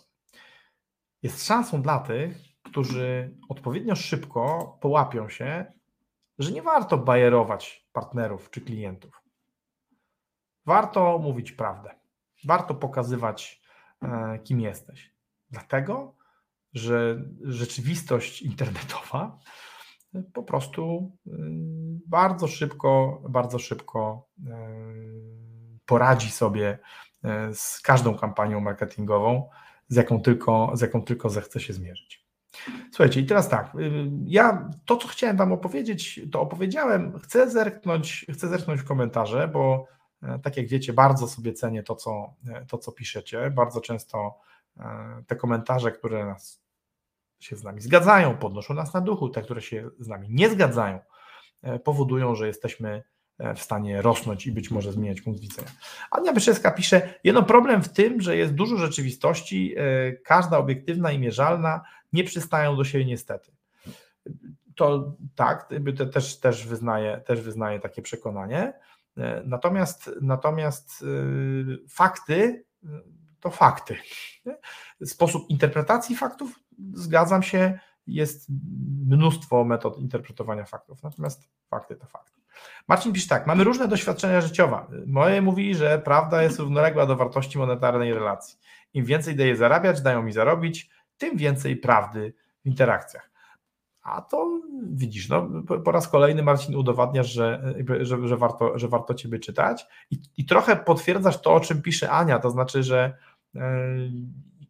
Jest 1.22 1.46
szansą 1.46 1.82
dla 1.82 1.98
tych, 1.98 2.36
którzy 2.62 3.36
odpowiednio 3.48 3.96
szybko 3.96 4.78
połapią 4.80 5.28
się, 5.28 5.64
że 6.38 6.52
nie 6.52 6.62
warto 6.62 6.98
bajerować 6.98 7.88
partnerów 7.92 8.50
czy 8.50 8.60
klientów. 8.60 9.22
Warto 10.66 11.18
mówić 11.18 11.52
prawdę. 11.52 11.94
Warto 12.44 12.74
pokazywać, 12.74 13.62
e, 14.02 14.38
kim 14.44 14.60
jesteś. 14.60 15.14
Dlatego, 15.50 16.16
że 16.72 17.24
rzeczywistość 17.42 18.42
internetowa 18.42 19.38
po 20.32 20.42
prostu 20.42 21.12
y, 21.26 21.30
bardzo 22.06 22.48
szybko, 22.48 23.22
bardzo 23.28 23.58
szybko 23.58 24.28
y, 24.38 24.42
poradzi 25.86 26.30
sobie 26.30 26.78
y, 27.24 27.54
z 27.54 27.80
każdą 27.80 28.18
kampanią 28.18 28.60
marketingową, 28.60 29.48
z 29.88 29.96
jaką 29.96 30.22
tylko, 30.22 30.70
z 30.74 30.80
jaką 30.80 31.02
tylko 31.02 31.30
zechce 31.30 31.60
się 31.60 31.72
zmierzyć. 31.72 32.24
Słuchajcie, 32.90 33.20
i 33.20 33.26
teraz 33.26 33.48
tak, 33.48 33.76
ja 34.24 34.70
to, 34.84 34.96
co 34.96 35.08
chciałem 35.08 35.36
Wam 35.36 35.52
opowiedzieć, 35.52 36.20
to 36.32 36.40
opowiedziałem. 36.40 37.18
Chcę 37.18 37.50
zerknąć, 37.50 38.26
chcę 38.32 38.48
zerknąć 38.48 38.80
w 38.80 38.84
komentarze, 38.84 39.48
bo 39.48 39.86
tak 40.42 40.56
jak 40.56 40.66
wiecie, 40.66 40.92
bardzo 40.92 41.28
sobie 41.28 41.52
cenię 41.52 41.82
to, 41.82 41.96
co, 41.96 42.34
to, 42.68 42.78
co 42.78 42.92
piszecie. 42.92 43.50
Bardzo 43.50 43.80
często 43.80 44.38
te 45.26 45.36
komentarze, 45.36 45.92
które 45.92 46.26
nas 46.26 46.63
się 47.44 47.56
z 47.56 47.64
nami 47.64 47.80
zgadzają, 47.80 48.36
podnoszą 48.36 48.74
nas 48.74 48.94
na 48.94 49.00
duchu, 49.00 49.28
te, 49.28 49.42
które 49.42 49.62
się 49.62 49.90
z 49.98 50.08
nami 50.08 50.28
nie 50.30 50.50
zgadzają, 50.50 50.98
e, 51.62 51.78
powodują, 51.78 52.34
że 52.34 52.46
jesteśmy 52.46 53.02
e, 53.38 53.54
w 53.54 53.62
stanie 53.62 54.02
rosnąć 54.02 54.46
i 54.46 54.52
być 54.52 54.70
może 54.70 54.92
zmieniać 54.92 55.20
punkt 55.20 55.40
widzenia. 55.40 55.68
Ania 56.10 56.32
Wyszewska 56.32 56.70
pisze, 56.70 57.14
jedno 57.24 57.42
problem 57.42 57.82
w 57.82 57.88
tym, 57.88 58.20
że 58.20 58.36
jest 58.36 58.54
dużo 58.54 58.76
rzeczywistości, 58.76 59.74
e, 59.76 60.12
każda 60.12 60.58
obiektywna 60.58 61.12
i 61.12 61.18
mierzalna, 61.18 61.82
nie 62.12 62.24
przystają 62.24 62.76
do 62.76 62.84
siebie 62.84 63.04
niestety. 63.04 63.52
To 64.76 65.16
tak, 65.34 65.68
też, 66.12 66.40
też, 66.40 66.66
wyznaję, 66.66 67.22
też 67.26 67.40
wyznaję 67.40 67.80
takie 67.80 68.02
przekonanie. 68.02 68.72
Natomiast, 69.44 70.10
natomiast 70.20 71.04
fakty 71.88 72.64
to 73.44 73.50
fakty. 73.50 73.96
Sposób 75.04 75.50
interpretacji 75.50 76.16
faktów 76.16 76.60
zgadzam 76.92 77.42
się, 77.42 77.78
jest 78.06 78.48
mnóstwo 79.06 79.64
metod 79.64 79.98
interpretowania 79.98 80.64
faktów, 80.64 81.02
natomiast 81.02 81.48
fakty 81.70 81.96
to 81.96 82.06
fakty. 82.06 82.40
Marcin 82.88 83.12
pisze 83.12 83.28
tak, 83.28 83.46
mamy 83.46 83.64
różne 83.64 83.88
doświadczenia 83.88 84.40
życiowe. 84.40 84.86
Moje 85.06 85.42
mówi, 85.42 85.74
że 85.74 85.98
prawda 85.98 86.42
jest 86.42 86.58
równoległa 86.58 87.06
do 87.06 87.16
wartości 87.16 87.58
monetarnej 87.58 88.14
relacji. 88.14 88.58
Im 88.94 89.04
więcej 89.04 89.36
daję 89.36 89.56
zarabiać, 89.56 90.00
dają 90.00 90.22
mi 90.22 90.32
zarobić, 90.32 90.90
tym 91.18 91.36
więcej 91.36 91.76
prawdy 91.76 92.34
w 92.64 92.66
interakcjach. 92.66 93.30
A 94.02 94.22
to 94.22 94.60
widzisz, 94.82 95.28
no, 95.28 95.48
po 95.84 95.92
raz 95.92 96.08
kolejny 96.08 96.42
Marcin 96.42 96.76
udowadniasz, 96.76 97.32
że, 97.32 97.74
że, 98.00 98.28
że, 98.28 98.36
warto, 98.36 98.78
że 98.78 98.88
warto 98.88 99.14
Ciebie 99.14 99.38
czytać 99.38 99.86
i, 100.10 100.18
i 100.36 100.44
trochę 100.44 100.76
potwierdzasz 100.76 101.40
to, 101.40 101.54
o 101.54 101.60
czym 101.60 101.82
pisze 101.82 102.10
Ania, 102.10 102.38
to 102.38 102.50
znaczy, 102.50 102.82
że 102.82 103.16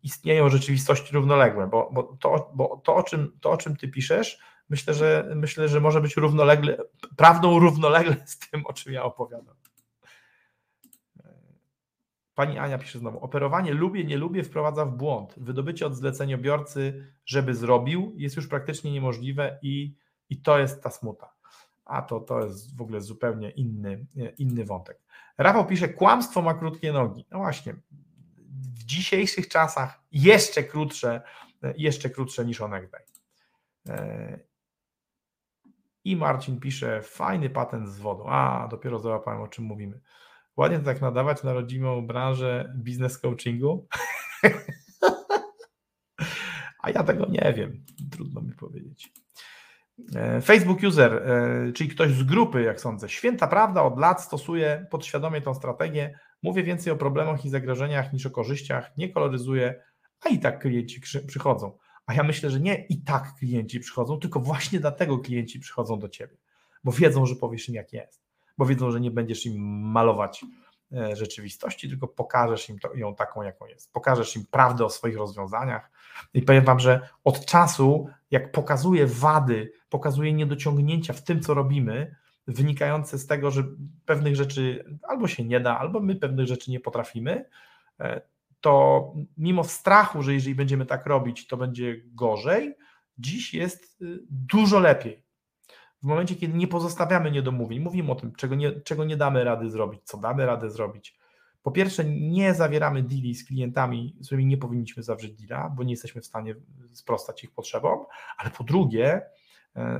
istnieją 0.03 0.49
rzeczywistości 0.49 1.15
równoległe, 1.15 1.67
bo, 1.67 1.91
bo, 1.93 2.03
to, 2.03 2.51
bo 2.55 2.81
to, 2.85 2.95
o 2.95 3.03
czym, 3.03 3.33
to, 3.41 3.51
o 3.51 3.57
czym 3.57 3.77
ty 3.77 3.89
piszesz, 3.89 4.39
myślę, 4.69 4.95
że 4.95 5.33
myślę, 5.37 5.69
że 5.69 5.81
może 5.81 6.01
być 6.01 6.17
równolegle, 6.17 6.79
prawdą 7.17 7.59
równolegle 7.59 8.17
z 8.27 8.39
tym, 8.39 8.67
o 8.67 8.73
czym 8.73 8.93
ja 8.93 9.03
opowiadam. 9.03 9.55
Pani 12.35 12.59
Ania 12.59 12.79
pisze 12.79 12.99
znowu, 12.99 13.19
operowanie 13.19 13.75
lubię, 13.75 14.05
nie 14.05 14.17
lubię 14.17 14.43
wprowadza 14.43 14.85
w 14.85 14.97
błąd. 14.97 15.35
Wydobycie 15.37 15.87
od 15.87 15.95
zleceniobiorcy, 15.95 17.07
żeby 17.27 17.55
zrobił, 17.55 18.15
jest 18.17 18.37
już 18.37 18.49
praktycznie 18.49 18.93
niemożliwe 18.93 19.59
i, 19.63 19.95
i 20.31 20.43
to 20.43 20.59
jest 20.59 20.83
ta 20.83 20.91
smuta. 20.91 21.35
A 21.85 22.03
to, 22.03 22.21
to 22.21 22.45
jest 22.45 22.77
w 22.77 22.83
ogóle 22.83 23.01
zupełnie 23.01 23.51
inny, 23.51 24.07
inny 24.39 24.65
wątek. 24.65 25.01
Rafał 25.39 25.67
pisze, 25.67 25.89
kłamstwo 25.89 26.43
ma 26.43 26.55
krótkie 26.55 26.93
nogi. 26.93 27.27
No 27.31 27.39
właśnie, 27.39 27.75
w 28.85 28.87
dzisiejszych 28.87 29.49
czasach 29.49 30.01
jeszcze 30.13 30.65
krótsze, 30.65 31.23
jeszcze 31.77 32.11
krótsze 32.11 32.45
niż 32.45 32.61
onegdaj. 32.61 33.03
E, 33.89 34.39
I 36.05 36.17
Marcin 36.17 36.61
pisze, 36.61 37.03
fajny 37.03 37.51
patent 37.51 37.89
z 37.89 37.99
wodą. 37.99 38.25
A, 38.29 38.69
dopiero 38.71 38.99
załapałem, 38.99 39.41
o 39.41 39.49
czym 39.49 39.65
mówimy. 39.65 40.01
Ładnie 40.57 40.79
to 40.79 40.85
tak 40.85 41.01
nadawać 41.01 41.43
na 41.43 41.53
rodzimą 41.53 42.07
branżę 42.07 42.75
biznes 42.77 43.19
coachingu. 43.19 43.89
A 46.83 46.91
ja 46.91 47.05
tego 47.05 47.27
nie 47.27 47.55
wiem. 47.57 47.85
Trudno 48.13 48.41
mi 48.41 48.53
powiedzieć. 48.53 49.13
E, 50.15 50.41
Facebook 50.41 50.83
user, 50.83 51.13
e, 51.13 51.73
czyli 51.73 51.91
ktoś 51.91 52.13
z 52.13 52.23
grupy, 52.23 52.63
jak 52.63 52.81
sądzę. 52.81 53.09
Święta 53.09 53.47
prawda, 53.47 53.83
od 53.83 53.99
lat 53.99 54.23
stosuje 54.23 54.87
podświadomie 54.91 55.41
tą 55.41 55.55
strategię. 55.55 56.19
Mówię 56.45 56.63
więcej 56.63 56.93
o 56.93 56.97
problemach 56.97 57.45
i 57.45 57.51
zagrożeniach 57.51 58.13
niż 58.13 58.27
o 58.27 58.31
korzyściach, 58.31 58.97
nie 58.97 59.09
koloryzuję, 59.09 59.83
a 60.21 60.29
i 60.29 60.39
tak 60.39 60.59
klienci 60.59 61.01
przychodzą. 61.27 61.79
A 62.07 62.15
ja 62.15 62.23
myślę, 62.23 62.51
że 62.51 62.61
nie 62.61 62.87
i 62.87 63.03
tak 63.03 63.35
klienci 63.39 63.81
przychodzą, 63.81 64.19
tylko 64.19 64.41
właśnie 64.41 64.81
dlatego 64.81 65.19
klienci 65.19 65.61
przychodzą 65.61 65.99
do 65.99 66.09
ciebie, 66.09 66.37
bo 66.85 66.93
wiedzą, 66.93 67.27
że 67.27 67.37
powiesz 67.37 67.69
im 67.69 67.75
jak 67.75 67.93
jest, 67.93 68.23
bo 68.59 68.67
wiedzą, 68.67 68.91
że 68.91 69.01
nie 69.01 69.11
będziesz 69.11 69.47
im 69.47 69.63
malować 69.91 70.45
e, 70.93 71.17
rzeczywistości, 71.17 71.89
tylko 71.89 72.09
pokażesz 72.09 72.69
im 72.69 72.79
to, 72.79 72.95
ją 72.95 73.15
taką, 73.15 73.43
jaką 73.43 73.67
jest. 73.67 73.93
Pokażesz 73.93 74.37
im 74.37 74.45
prawdę 74.51 74.85
o 74.85 74.91
swoich 74.91 75.17
rozwiązaniach. 75.17 75.91
I 76.35 76.43
powiem 76.43 76.65
Wam, 76.65 76.81
że 76.81 77.09
od 77.25 77.47
czasu, 77.47 78.09
jak 78.31 78.53
pokazuję 78.53 79.07
wady, 79.07 79.73
pokazuję 79.89 80.33
niedociągnięcia 80.33 81.13
w 81.13 81.25
tym, 81.25 81.41
co 81.41 81.55
robimy, 81.55 82.17
wynikające 82.47 83.19
z 83.19 83.27
tego, 83.27 83.51
że 83.51 83.65
pewnych 84.07 84.37
rzeczy 84.37 84.85
albo 85.03 85.29
się 85.29 85.45
nie 85.45 85.61
da, 85.61 85.79
albo 85.79 86.01
my 86.01 86.17
pewnych 86.17 86.47
rzeczy 86.47 86.71
nie 86.71 86.81
potrafimy, 86.81 87.45
e, 88.01 88.21
to 88.61 89.13
mimo 89.37 89.65
strachu, 89.65 90.23
że 90.23 90.35
jeżeli 90.35 90.55
będziemy 90.55 90.87
tak 90.87 91.07
robić, 91.07 91.47
to 91.47 91.57
będzie 91.57 92.01
gorzej, 92.07 92.75
dziś 93.19 93.55
jest 93.55 94.03
y, 94.03 94.19
dużo 94.31 94.79
lepiej. 94.79 95.23
W 96.03 96.07
momencie, 96.07 96.35
kiedy 96.35 96.59
nie 96.59 96.69
pozostawiamy 96.69 97.31
niedomówień, 97.31 97.81
mówimy 97.81 98.13
o 98.13 98.15
tym, 98.15 98.33
czego 98.33 98.55
nie, 98.55 98.81
czego 98.81 99.05
nie 99.05 99.17
damy 99.17 99.45
rady 99.45 99.71
zrobić, 99.71 100.01
co 100.05 100.19
damy 100.19 100.47
radę 100.47 100.71
zrobić. 100.71 101.19
Po 101.63 101.71
pierwsze, 101.71 102.05
nie 102.05 102.55
zawieramy 102.55 103.03
deali 103.03 103.35
z 103.35 103.47
klientami, 103.47 104.17
z 104.21 104.27
którymi 104.27 104.47
nie 104.47 104.57
powinniśmy 104.57 105.03
zawrzeć 105.03 105.35
deala, 105.35 105.71
bo 105.71 105.83
nie 105.83 105.93
jesteśmy 105.93 106.21
w 106.21 106.27
stanie 106.27 106.55
sprostać 106.93 107.45
ich 107.45 107.51
potrzebom, 107.51 108.05
ale 108.37 108.51
po 108.51 108.65
drugie, 108.65 109.23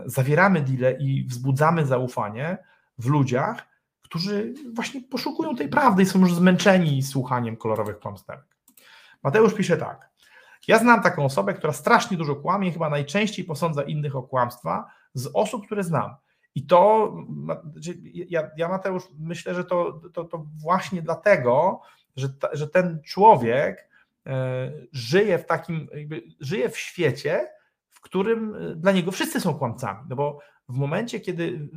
zawieramy 0.07 0.61
deale 0.61 0.99
i 0.99 1.25
wzbudzamy 1.25 1.87
zaufanie 1.87 2.59
w 2.99 3.07
ludziach, 3.07 3.67
którzy 4.03 4.55
właśnie 4.75 5.03
poszukują 5.03 5.57
tej 5.57 5.69
prawdy 5.69 6.03
i 6.03 6.07
są 6.07 6.21
już 6.21 6.35
zmęczeni 6.35 7.03
słuchaniem 7.03 7.57
kolorowych 7.57 7.99
kłamstewek. 7.99 8.45
Mateusz 9.23 9.55
pisze 9.55 9.77
tak. 9.77 10.11
Ja 10.69 10.79
znam 10.79 11.03
taką 11.03 11.25
osobę, 11.25 11.55
która 11.55 11.73
strasznie 11.73 12.17
dużo 12.17 12.37
kłamie, 12.37 12.73
chyba 12.73 12.91
najczęściej 12.91 13.45
posądza 13.45 13.83
innych 13.83 14.17
o 14.17 14.23
kłamstwa 14.23 14.91
z 15.15 15.31
osób, 15.35 15.67
które 15.67 15.85
znam. 15.85 16.17
I 16.55 16.67
to, 16.67 17.13
ja, 18.13 18.51
ja 18.57 18.69
Mateusz, 18.69 19.03
myślę, 19.19 19.55
że 19.55 19.65
to, 19.65 20.01
to, 20.13 20.25
to 20.25 20.47
właśnie 20.63 21.03
dlatego 21.03 21.81
że, 22.17 22.29
ta, 22.29 22.49
że 22.53 22.69
ten 22.69 23.03
człowiek 23.03 23.89
e, 24.27 24.73
żyje 24.93 25.39
w 25.39 25.47
takim, 25.47 25.89
żyje 26.41 26.69
w 26.69 26.79
świecie, 26.79 27.49
którym 28.05 28.55
e, 28.55 28.77
dla 28.77 28.93
niego 28.93 29.13
wszyscy 29.13 29.41
są 29.41 29.55
kłamcami. 29.55 30.01
No 30.09 30.17
bo 30.17 30.39
w 30.69 30.77
momencie, 30.77 31.21
kiedy 31.21 31.69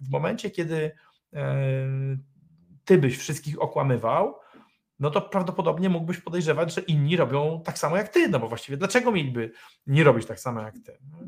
w 0.00 0.10
momencie, 0.10 0.50
kiedy 0.50 0.92
e, 1.32 1.56
ty 2.84 2.98
byś 2.98 3.18
wszystkich 3.18 3.62
okłamywał, 3.62 4.34
no 4.98 5.10
to 5.10 5.20
prawdopodobnie 5.20 5.88
mógłbyś 5.88 6.20
podejrzewać, 6.20 6.74
że 6.74 6.80
inni 6.80 7.16
robią 7.16 7.62
tak 7.64 7.78
samo 7.78 7.96
jak 7.96 8.08
ty, 8.08 8.28
no 8.28 8.38
bo 8.38 8.48
właściwie 8.48 8.76
dlaczego 8.76 9.12
mieliby 9.12 9.52
nie 9.86 10.04
robić 10.04 10.26
tak 10.26 10.40
samo 10.40 10.60
jak 10.60 10.74
ty? 10.74 10.98
No, 11.10 11.18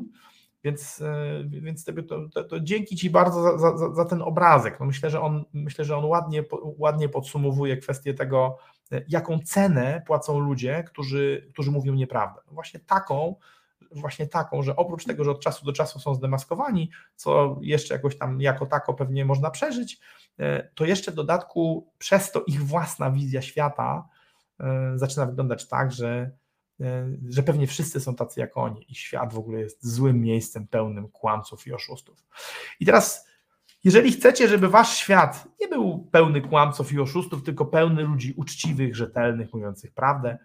więc, 0.64 1.00
e, 1.00 1.44
więc 1.48 1.85
to, 1.85 2.28
to, 2.35 2.44
to 2.44 2.61
dzięki 2.61 2.96
Ci 2.96 3.11
bardzo 3.11 3.59
za, 3.59 3.76
za, 3.78 3.94
za, 3.94 4.04
ten 4.04 4.22
obrazek. 4.22 4.80
No 4.80 4.87
myślę, 4.87 5.11
że 5.11 5.20
on, 5.20 5.44
myślę, 5.52 5.85
że 5.85 5.96
on 5.96 6.04
ładnie, 6.04 6.44
ładnie 6.78 7.09
podsumowuje 7.09 7.76
kwestię 7.76 8.14
tego, 8.14 8.59
e, 8.92 9.04
jaką 9.09 9.38
cenę 9.38 10.02
płacą 10.06 10.38
ludzie, 10.38 10.85
którzy, 10.87 11.48
którzy 11.52 11.70
mówią 11.70 11.94
nieprawdę. 11.94 12.40
No 12.46 12.52
właśnie 12.52 12.80
taką, 12.80 13.37
właśnie 14.00 14.26
taką, 14.26 14.62
że 14.62 14.76
oprócz 14.76 15.04
tego, 15.04 15.24
że 15.24 15.30
od 15.30 15.40
czasu 15.40 15.64
do 15.64 15.72
czasu 15.72 16.00
są 16.00 16.14
zdemaskowani, 16.14 16.90
co 17.16 17.59
jeszcze 17.61 17.94
jakoś 17.94 18.18
tam 18.18 18.40
jako 18.40 18.66
tako 18.66 18.94
pewnie 18.94 19.24
można 19.24 19.50
przeżyć, 19.50 20.00
e, 20.38 20.68
to 20.74 20.85
jeszcze 20.85 21.12
w 21.12 21.14
dodatku 21.14 21.92
przez 21.98 22.32
to 22.32 22.44
ich 22.46 22.62
własna 22.62 23.11
wizja 23.11 23.42
świata 23.42 24.09
zaczyna 24.94 25.26
wyglądać 25.26 25.68
tak, 25.68 25.92
że 25.92 26.30
E, 26.80 27.09
że 27.28 27.42
pewnie 27.42 27.66
wszyscy 27.66 28.00
są 28.00 28.14
tacy 28.14 28.40
jak 28.40 28.56
oni 28.56 28.92
i 28.92 28.94
świat 28.94 29.35
w 29.35 29.38
ogóle 29.38 29.61
jest 29.61 29.87
złym 29.87 30.20
miejscem 30.20 30.66
pełnym 30.66 31.09
kłamców 31.09 31.66
i 31.66 31.72
oszustów. 31.72 32.24
I 32.80 32.87
teraz, 32.87 33.26
jeżeli 33.85 34.12
chcecie, 34.12 34.48
żeby 34.48 34.68
wasz 34.68 34.96
świat 34.96 35.48
nie 35.61 35.68
był 35.68 36.09
pełny 36.12 36.40
kłamców 36.40 36.92
i 36.92 37.00
oszustów, 37.00 37.42
tylko 37.42 37.64
pełny 37.64 38.02
ludzi 38.02 38.35
uczciwych, 38.37 38.96
rzetelnych, 38.96 39.52
mówiących 39.52 39.92
prawdę, 39.92 40.38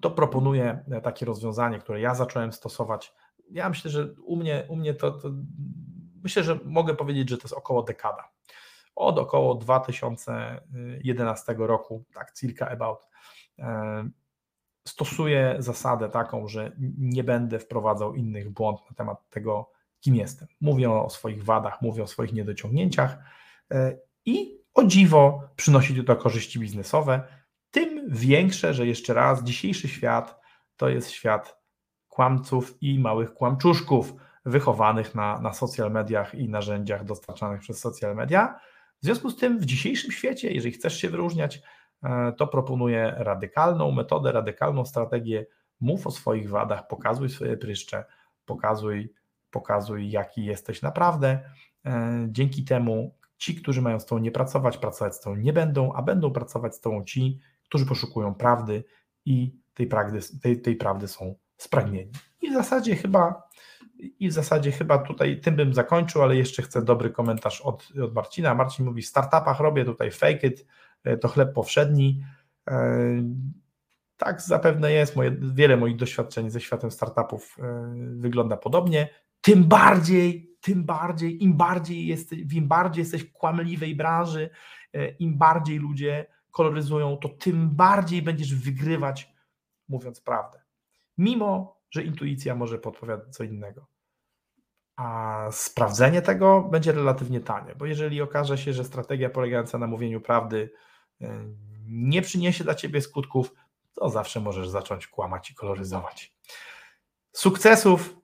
to 0.00 0.10
proponuję 0.10 0.84
takie 1.02 1.26
rozwiązanie, 1.26 1.78
które 1.78 2.00
ja 2.00 2.14
zacząłem 2.14 2.52
stosować. 2.52 3.14
Ja 3.50 3.68
myślę, 3.68 3.90
że 3.90 4.12
u 4.12 4.36
mnie, 4.36 4.66
u 4.68 4.76
mnie 4.76 4.94
to, 4.94 5.10
to 5.10 5.30
myślę, 6.22 6.44
że 6.44 6.58
mogę 6.64 6.96
powiedzieć, 6.96 7.30
że 7.30 7.36
to 7.36 7.42
jest 7.42 7.54
około 7.54 7.82
dekada. 7.82 8.30
Od 8.96 9.18
około 9.18 9.54
2011 9.54 11.54
roku, 11.58 12.04
tak, 12.14 12.32
circa 12.32 12.68
about 12.68 12.98
e, 13.58 14.08
stosuję 14.88 15.56
zasadę 15.58 16.08
taką, 16.08 16.48
że 16.48 16.72
nie 16.98 17.24
będę 17.24 17.58
wprowadzał 17.58 18.14
innych 18.14 18.50
błąd 18.50 18.78
na 18.90 18.96
temat 18.96 19.30
tego, 19.30 19.70
kim 20.00 20.14
jestem. 20.14 20.48
Mówię 20.60 20.90
o 20.90 21.10
swoich 21.10 21.44
wadach, 21.44 21.82
mówię 21.82 22.02
o 22.02 22.06
swoich 22.06 22.32
niedociągnięciach 22.32 23.18
e, 23.70 23.98
i 24.24 24.60
o 24.74 24.84
dziwo 24.84 25.42
przynosi 25.56 26.04
to 26.04 26.16
korzyści 26.16 26.60
biznesowe, 26.60 27.22
tym 27.80 28.08
większe, 28.08 28.74
że 28.74 28.86
jeszcze 28.86 29.14
raz 29.14 29.44
dzisiejszy 29.44 29.88
świat 29.88 30.40
to 30.76 30.88
jest 30.88 31.10
świat 31.10 31.58
kłamców 32.08 32.82
i 32.82 32.98
małych 32.98 33.34
kłamczuszków 33.34 34.14
wychowanych 34.44 35.14
na, 35.14 35.40
na 35.40 35.52
social 35.52 35.90
mediach 35.90 36.34
i 36.34 36.48
narzędziach 36.48 37.04
dostarczanych 37.04 37.60
przez 37.60 37.78
social 37.80 38.14
media. 38.14 38.60
W 39.02 39.04
związku 39.04 39.30
z 39.30 39.36
tym 39.36 39.58
w 39.58 39.64
dzisiejszym 39.64 40.12
świecie, 40.12 40.50
jeżeli 40.50 40.72
chcesz 40.72 41.00
się 41.00 41.08
wyróżniać, 41.08 41.62
E, 42.02 42.32
to 42.32 42.46
proponuję 42.46 43.14
radykalną 43.16 43.90
metodę, 43.90 44.32
radykalną 44.32 44.84
strategię. 44.84 45.46
Mów 45.80 46.06
o 46.06 46.10
swoich 46.10 46.50
wadach, 46.50 46.88
pokazuj 46.88 47.28
swoje 47.28 47.56
pryszcze, 47.56 48.04
pokazuj, 48.44 49.12
pokazuj 49.50 50.10
jaki 50.10 50.44
jesteś 50.44 50.82
naprawdę. 50.82 51.40
E, 51.86 52.26
dzięki 52.28 52.64
temu 52.64 53.14
ci, 53.38 53.54
którzy 53.54 53.82
mają 53.82 54.00
z 54.00 54.06
tobą 54.06 54.20
nie 54.20 54.30
pracować, 54.30 54.78
pracować 54.78 55.14
z 55.14 55.20
tobą 55.20 55.36
nie 55.36 55.52
będą, 55.52 55.92
a 55.92 56.02
będą 56.02 56.30
pracować 56.30 56.74
z 56.74 56.80
tobą 56.80 57.04
ci, 57.04 57.40
którzy 57.68 57.86
poszukują 57.86 58.34
prawdy 58.34 58.84
i 59.24 59.56
tej 59.74 59.86
prawdy, 59.86 60.18
tej, 60.42 60.60
tej 60.60 60.76
prawdy 60.76 61.08
są 61.08 61.34
spragnieni. 61.56 62.12
I 62.42 62.50
w 62.50 62.54
zasadzie 62.54 62.96
chyba 62.96 63.46
i 63.98 64.28
w 64.28 64.32
zasadzie 64.32 64.72
chyba 64.72 64.98
tutaj 64.98 65.40
tym 65.40 65.56
bym 65.56 65.74
zakończył, 65.74 66.22
ale 66.22 66.36
jeszcze 66.36 66.62
chcę 66.62 66.82
dobry 66.82 67.10
komentarz 67.10 67.60
od, 67.60 67.88
od 68.04 68.14
Marcina. 68.14 68.54
Marcin 68.54 68.86
mówi: 68.86 69.02
W 69.02 69.06
startupach 69.06 69.60
robię 69.60 69.84
tutaj 69.84 70.10
fake 70.10 70.46
it, 70.46 70.66
E, 71.06 71.16
to 71.16 71.28
chleb 71.28 71.52
powszedni. 71.52 72.24
E, 72.68 73.22
tak 74.16 74.42
zapewne 74.42 74.92
jest, 74.92 75.16
moje, 75.16 75.36
wiele 75.54 75.76
moich 75.76 75.96
doświadczeń 75.96 76.50
ze 76.50 76.60
światem 76.60 76.90
startupów 76.90 77.56
e, 77.58 77.94
wygląda 78.16 78.56
podobnie. 78.56 79.08
Tym 79.40 79.64
bardziej, 79.64 80.56
tym 80.60 80.84
bardziej, 80.84 81.44
im 81.44 81.56
bardziej 81.56 82.06
jesteś, 82.06 82.38
im 82.52 82.68
bardziej 82.68 83.02
jesteś 83.02 83.22
w 83.22 83.32
kłamliwej 83.32 83.96
branży, 83.96 84.50
im 85.18 85.38
bardziej 85.38 85.78
ludzie 85.78 86.26
koloryzują, 86.56 87.16
to 87.16 87.28
tym 87.28 87.70
bardziej 87.70 88.22
będziesz 88.22 88.54
wygrywać, 88.54 89.32
mówiąc 89.88 90.20
prawdę. 90.20 90.62
Mimo, 91.18 91.80
że 91.90 92.02
intuicja 92.02 92.54
może 92.54 92.78
podpowiadać 92.78 93.34
co 93.34 93.44
innego. 93.44 93.86
A 94.96 95.48
sprawdzenie 95.52 96.22
tego 96.22 96.62
będzie 96.62 96.92
relatywnie 96.92 97.40
tanie, 97.40 97.74
bo 97.74 97.86
jeżeli 97.86 98.22
okaże 98.22 98.58
się, 98.58 98.72
że 98.72 98.84
strategia 98.84 99.30
polegająca 99.30 99.78
na 99.78 99.86
mówieniu 99.86 100.20
prawdy 100.20 100.70
E, 101.20 101.44
nie 101.88 102.22
przyniesie 102.22 102.64
dla 102.64 102.74
ciebie 102.74 103.00
skutków, 103.00 103.54
to 103.94 104.08
zawsze 104.08 104.40
możesz 104.40 104.68
zacząć 104.68 105.06
kłamać 105.06 105.50
i 105.50 105.54
koloryzować. 105.54 106.36
Sukcesów 107.32 108.16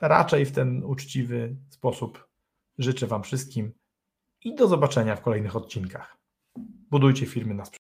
raczej 0.00 0.46
w 0.46 0.52
ten 0.52 0.84
uczciwy 0.84 1.56
sposób 1.70 2.28
życzę 2.78 3.06
Wam 3.06 3.22
wszystkim 3.22 3.72
i 4.40 4.54
do 4.54 4.68
zobaczenia 4.68 5.16
w 5.16 5.20
kolejnych 5.20 5.56
odcinkach. 5.56 6.19
Budujcie 6.90 7.26
firmy 7.26 7.54
na 7.54 7.64
sprzedaż. 7.64 7.79